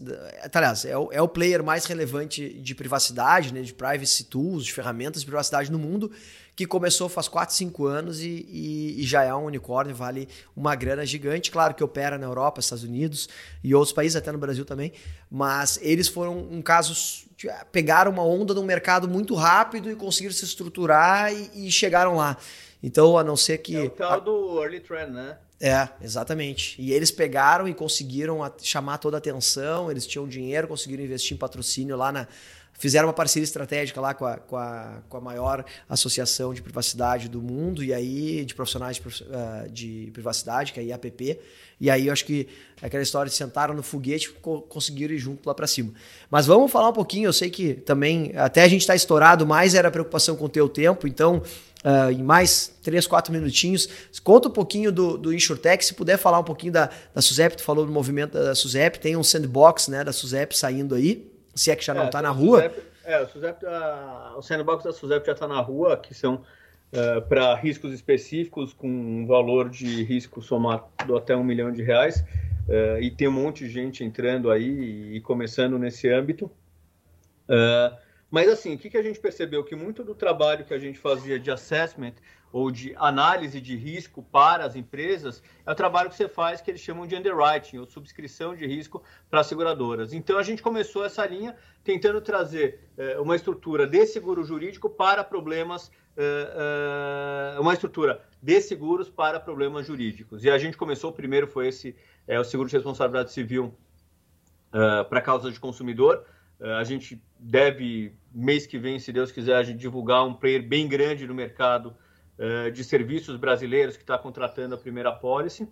[0.54, 4.72] Aliás, é o, é o player mais relevante de privacidade, né, de privacy tools, de
[4.72, 6.12] ferramentas de privacidade no mundo
[6.56, 10.76] que começou faz 4, 5 anos e, e, e, já é um unicórnio, vale uma
[10.76, 11.50] grana gigante.
[11.50, 13.28] Claro que opera na Europa, Estados Unidos
[13.64, 14.94] e outros países, até no Brasil também,
[15.30, 17.28] mas eles foram um caso.
[17.72, 22.38] pegaram uma onda no mercado muito rápido e conseguiram se estruturar e, e chegaram lá.
[22.82, 23.76] Então, a não ser que.
[23.76, 25.38] É o tal do early trend, né?
[25.60, 26.76] É, exatamente.
[26.80, 31.40] E eles pegaram e conseguiram chamar toda a atenção, eles tinham dinheiro, conseguiram investir em
[31.40, 32.28] patrocínio lá na,
[32.74, 37.30] fizeram uma parceria estratégica lá com a, com a, com a maior associação de privacidade
[37.30, 41.40] do mundo, e aí, de profissionais de, uh, de privacidade, que é a IAPP.
[41.80, 42.48] E aí eu acho que
[42.82, 44.32] aquela história de sentaram no foguete
[44.70, 45.94] conseguiram ir junto lá para cima.
[46.30, 49.74] Mas vamos falar um pouquinho, eu sei que também, até a gente está estourado, mais
[49.76, 51.42] era preocupação com o teu tempo, então
[51.84, 53.90] uh, em mais 3, 4 minutinhos.
[54.24, 57.64] Conta um pouquinho do, do InsurTech, se puder falar um pouquinho da, da SUSEP, tu
[57.64, 61.76] falou do movimento da SUSEP, tem um sandbox né, da SUSEP saindo aí, se é
[61.76, 62.72] que já não está é, na rua.
[63.06, 67.22] É, o, SUSEP, a, o sandbox da SUSEP já está na rua, que são uh,
[67.28, 70.86] para riscos específicos, com um valor de risco somado
[71.18, 72.24] até um milhão de reais.
[72.68, 76.46] Uh, e tem um monte de gente entrando aí e começando nesse âmbito.
[77.50, 77.96] Uh,
[78.32, 79.64] mas assim, o que, que a gente percebeu?
[79.64, 82.14] Que muito do trabalho que a gente fazia de assessment
[82.54, 86.70] ou de análise de risco para as empresas é o trabalho que você faz que
[86.70, 90.14] eles chamam de underwriting, ou subscrição de risco para as seguradoras.
[90.14, 95.24] Então a gente começou essa linha tentando trazer uh, uma estrutura de seguro jurídico para
[95.24, 100.44] problemas, uh, uma estrutura de seguros para problemas jurídicos.
[100.44, 101.96] E a gente começou, o primeiro foi esse
[102.28, 103.74] é o seguro de responsabilidade civil
[104.70, 106.24] uh, para causa de consumidor.
[106.60, 110.62] Uh, a gente deve, mês que vem, se Deus quiser, a gente divulgar um player
[110.62, 111.96] bem grande no mercado
[112.38, 115.68] uh, de serviços brasileiros que está contratando a primeira policy.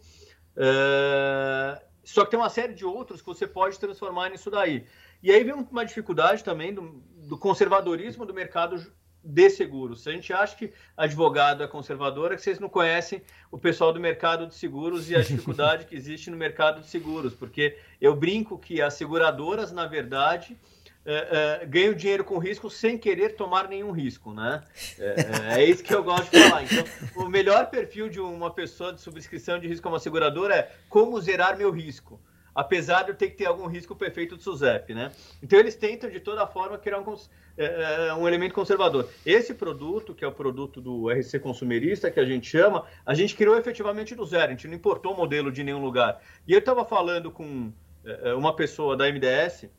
[2.03, 4.85] só que tem uma série de outros que você pode transformar nisso daí.
[5.23, 8.83] E aí vem uma dificuldade também do, do conservadorismo do mercado
[9.23, 10.01] de seguros.
[10.01, 13.93] Se a gente acha que advogado é conservador, é que vocês não conhecem o pessoal
[13.93, 18.15] do mercado de seguros e a dificuldade que existe no mercado de seguros, porque eu
[18.15, 20.57] brinco que as seguradoras, na verdade,
[21.05, 24.63] é, é, ganham dinheiro com risco sem querer tomar nenhum risco, né?
[24.99, 26.63] É, é, isso que eu gosto de falar.
[26.63, 26.83] Então,
[27.15, 31.19] o melhor perfil de uma pessoa de subscrição de risco a uma seguradora é como
[31.19, 32.19] zerar meu risco
[32.53, 35.11] apesar de eu ter que ter algum risco perfeito do SUSEP, né?
[35.41, 37.15] Então eles tentam de toda forma criar um,
[37.57, 39.09] é, é, um elemento conservador.
[39.25, 43.35] Esse produto, que é o produto do RC consumerista, que a gente chama, a gente
[43.35, 46.21] criou efetivamente do zero, a gente não importou o modelo de nenhum lugar.
[46.47, 47.71] E eu estava falando com
[48.05, 49.69] é, é uma pessoa da MDS,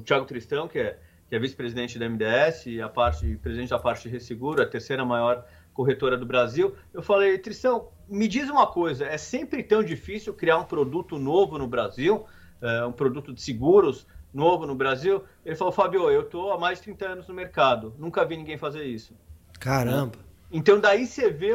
[0.00, 0.98] o Thiago Tristão, que é,
[1.28, 5.04] que é vice-presidente da MDS e a parte, presidente da parte de Resseguro, a terceira
[5.04, 6.74] maior corretora do Brasil.
[6.92, 11.56] Eu falei, Tristão, me diz uma coisa, é sempre tão difícil criar um produto novo
[11.56, 12.26] no Brasil,
[12.60, 15.24] é, um produto de seguros novo no Brasil?
[15.44, 18.58] Ele falou, Fábio, eu estou há mais de 30 anos no mercado, nunca vi ninguém
[18.58, 19.14] fazer isso.
[19.58, 20.18] Caramba!
[20.50, 21.54] Então daí você vê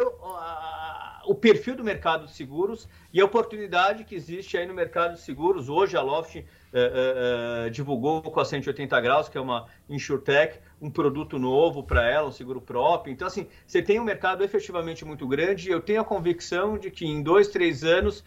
[1.25, 5.21] o perfil do mercado de seguros e a oportunidade que existe aí no mercado de
[5.21, 5.67] seguros.
[5.69, 6.43] Hoje a Loft
[6.77, 11.81] eh, eh, eh, divulgou com a 180 graus, que é uma InsurTech, um produto novo
[11.81, 13.13] para ela, um seguro próprio.
[13.13, 16.91] Então, assim, você tem um mercado efetivamente muito grande e eu tenho a convicção de
[16.91, 18.25] que em dois, três anos,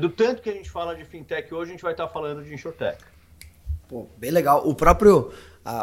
[0.00, 2.54] do tanto que a gente fala de fintech hoje, a gente vai estar falando de
[2.54, 3.04] InsurTech.
[3.86, 4.66] Pô, bem legal.
[4.66, 5.30] O próprio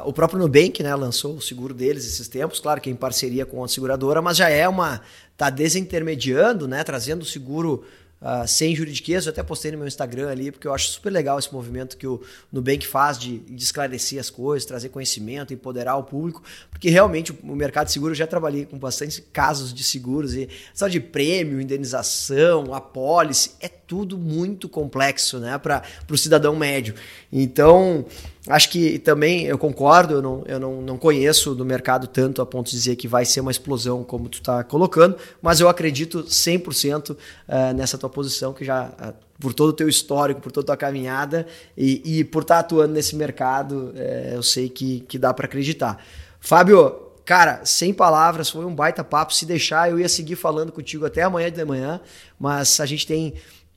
[0.03, 3.63] o próprio Nubank né, lançou o seguro deles esses tempos, claro que em parceria com
[3.63, 5.01] a seguradora, mas já é uma.
[5.33, 7.85] está desintermediando, né, trazendo o seguro
[8.19, 11.37] Uh, sem juridiquês, eu até postei no meu Instagram ali, porque eu acho super legal
[11.37, 12.19] esse movimento que o
[12.51, 16.41] Nubank faz de, de esclarecer as coisas, trazer conhecimento, empoderar o público,
[16.71, 20.49] porque realmente o, mercado de seguro, eu já trabalhei com bastante casos de seguros, e
[20.73, 26.95] só de prêmio, indenização, apólice, é tudo muito complexo né, para o cidadão médio.
[27.31, 28.03] Então,
[28.47, 32.45] Acho que também eu concordo, eu não, eu não, não conheço do mercado tanto a
[32.45, 36.23] ponto de dizer que vai ser uma explosão como tu está colocando, mas eu acredito
[36.23, 37.17] 100% uh,
[37.47, 40.67] eh, nessa tua posição, que já, uh, por todo o teu histórico, por toda a
[40.67, 41.45] tua caminhada
[41.75, 45.45] e, e por estar tá atuando nesse mercado, uh, eu sei que, que dá para
[45.45, 46.01] acreditar.
[46.39, 46.95] Fábio,
[47.25, 49.33] cara, sem palavras, foi um baita papo.
[49.33, 51.99] Se deixar, eu ia seguir falando contigo até amanhã de manhã,
[52.39, 53.33] mas a gente tem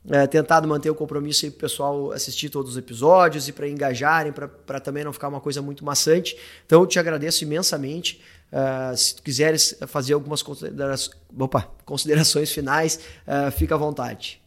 [0.09, 3.68] é, tentado manter o compromisso aí para o pessoal assistir todos os episódios e para
[3.68, 6.36] engajarem, para também não ficar uma coisa muito maçante.
[6.64, 8.22] Então eu te agradeço imensamente.
[8.51, 14.42] Uh, se tu quiseres fazer algumas considerações, opa, considerações finais, uh, fica à vontade.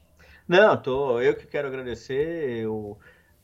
[0.47, 2.63] Não, tô, eu que quero agradecer.
[2.63, 2.97] Eu,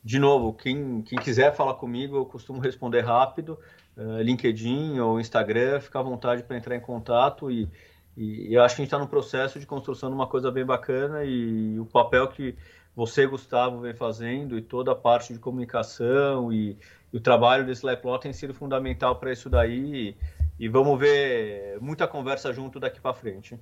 [0.04, 3.58] de novo, quem, quem quiser falar comigo, eu costumo responder rápido.
[3.96, 7.68] Uh, LinkedIn ou Instagram, fica à vontade para entrar em contato e
[8.16, 10.64] e eu acho que a gente está no processo de construção de uma coisa bem
[10.64, 12.56] bacana e o papel que
[12.94, 16.76] você, Gustavo, vem fazendo e toda a parte de comunicação e,
[17.12, 20.16] e o trabalho desse Leplot tem sido fundamental para isso daí.
[20.58, 23.58] E, e vamos ver muita conversa junto daqui para frente.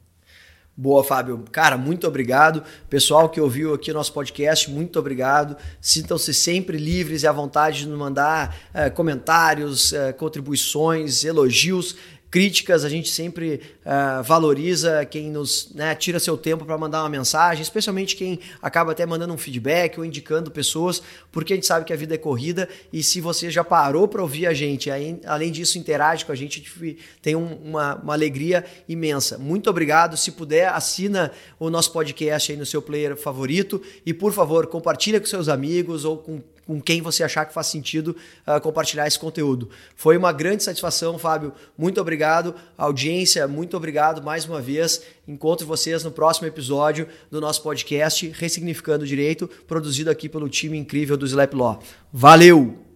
[0.80, 1.44] Boa, Fábio.
[1.51, 2.62] Cara, muito obrigado.
[2.88, 5.57] Pessoal que ouviu aqui nosso podcast, muito obrigado.
[5.80, 11.96] Sintam-se sempre livres e à vontade de nos mandar eh, comentários, eh, contribuições, elogios
[12.31, 17.09] críticas, a gente sempre uh, valoriza quem nos né, tira seu tempo para mandar uma
[17.09, 21.03] mensagem, especialmente quem acaba até mandando um feedback ou indicando pessoas,
[21.33, 24.22] porque a gente sabe que a vida é corrida e se você já parou para
[24.22, 27.95] ouvir a gente, aí, além disso interage com a gente, a gente tem um, uma,
[27.97, 29.39] uma alegria imensa.
[29.39, 30.16] Muito obrigado.
[30.16, 35.18] Se puder, assina o nosso podcast aí no seu player favorito e, por favor, compartilha
[35.20, 38.14] com seus amigos ou com com quem você achar que faz sentido
[38.47, 39.71] uh, compartilhar esse conteúdo.
[39.97, 41.55] Foi uma grande satisfação, Fábio.
[41.79, 42.55] Muito obrigado.
[42.77, 45.03] Audiência, muito obrigado mais uma vez.
[45.27, 50.77] Encontro vocês no próximo episódio do nosso podcast Ressignificando o Direito, produzido aqui pelo time
[50.77, 51.83] incrível do Slap Law.
[52.12, 52.88] Valeu!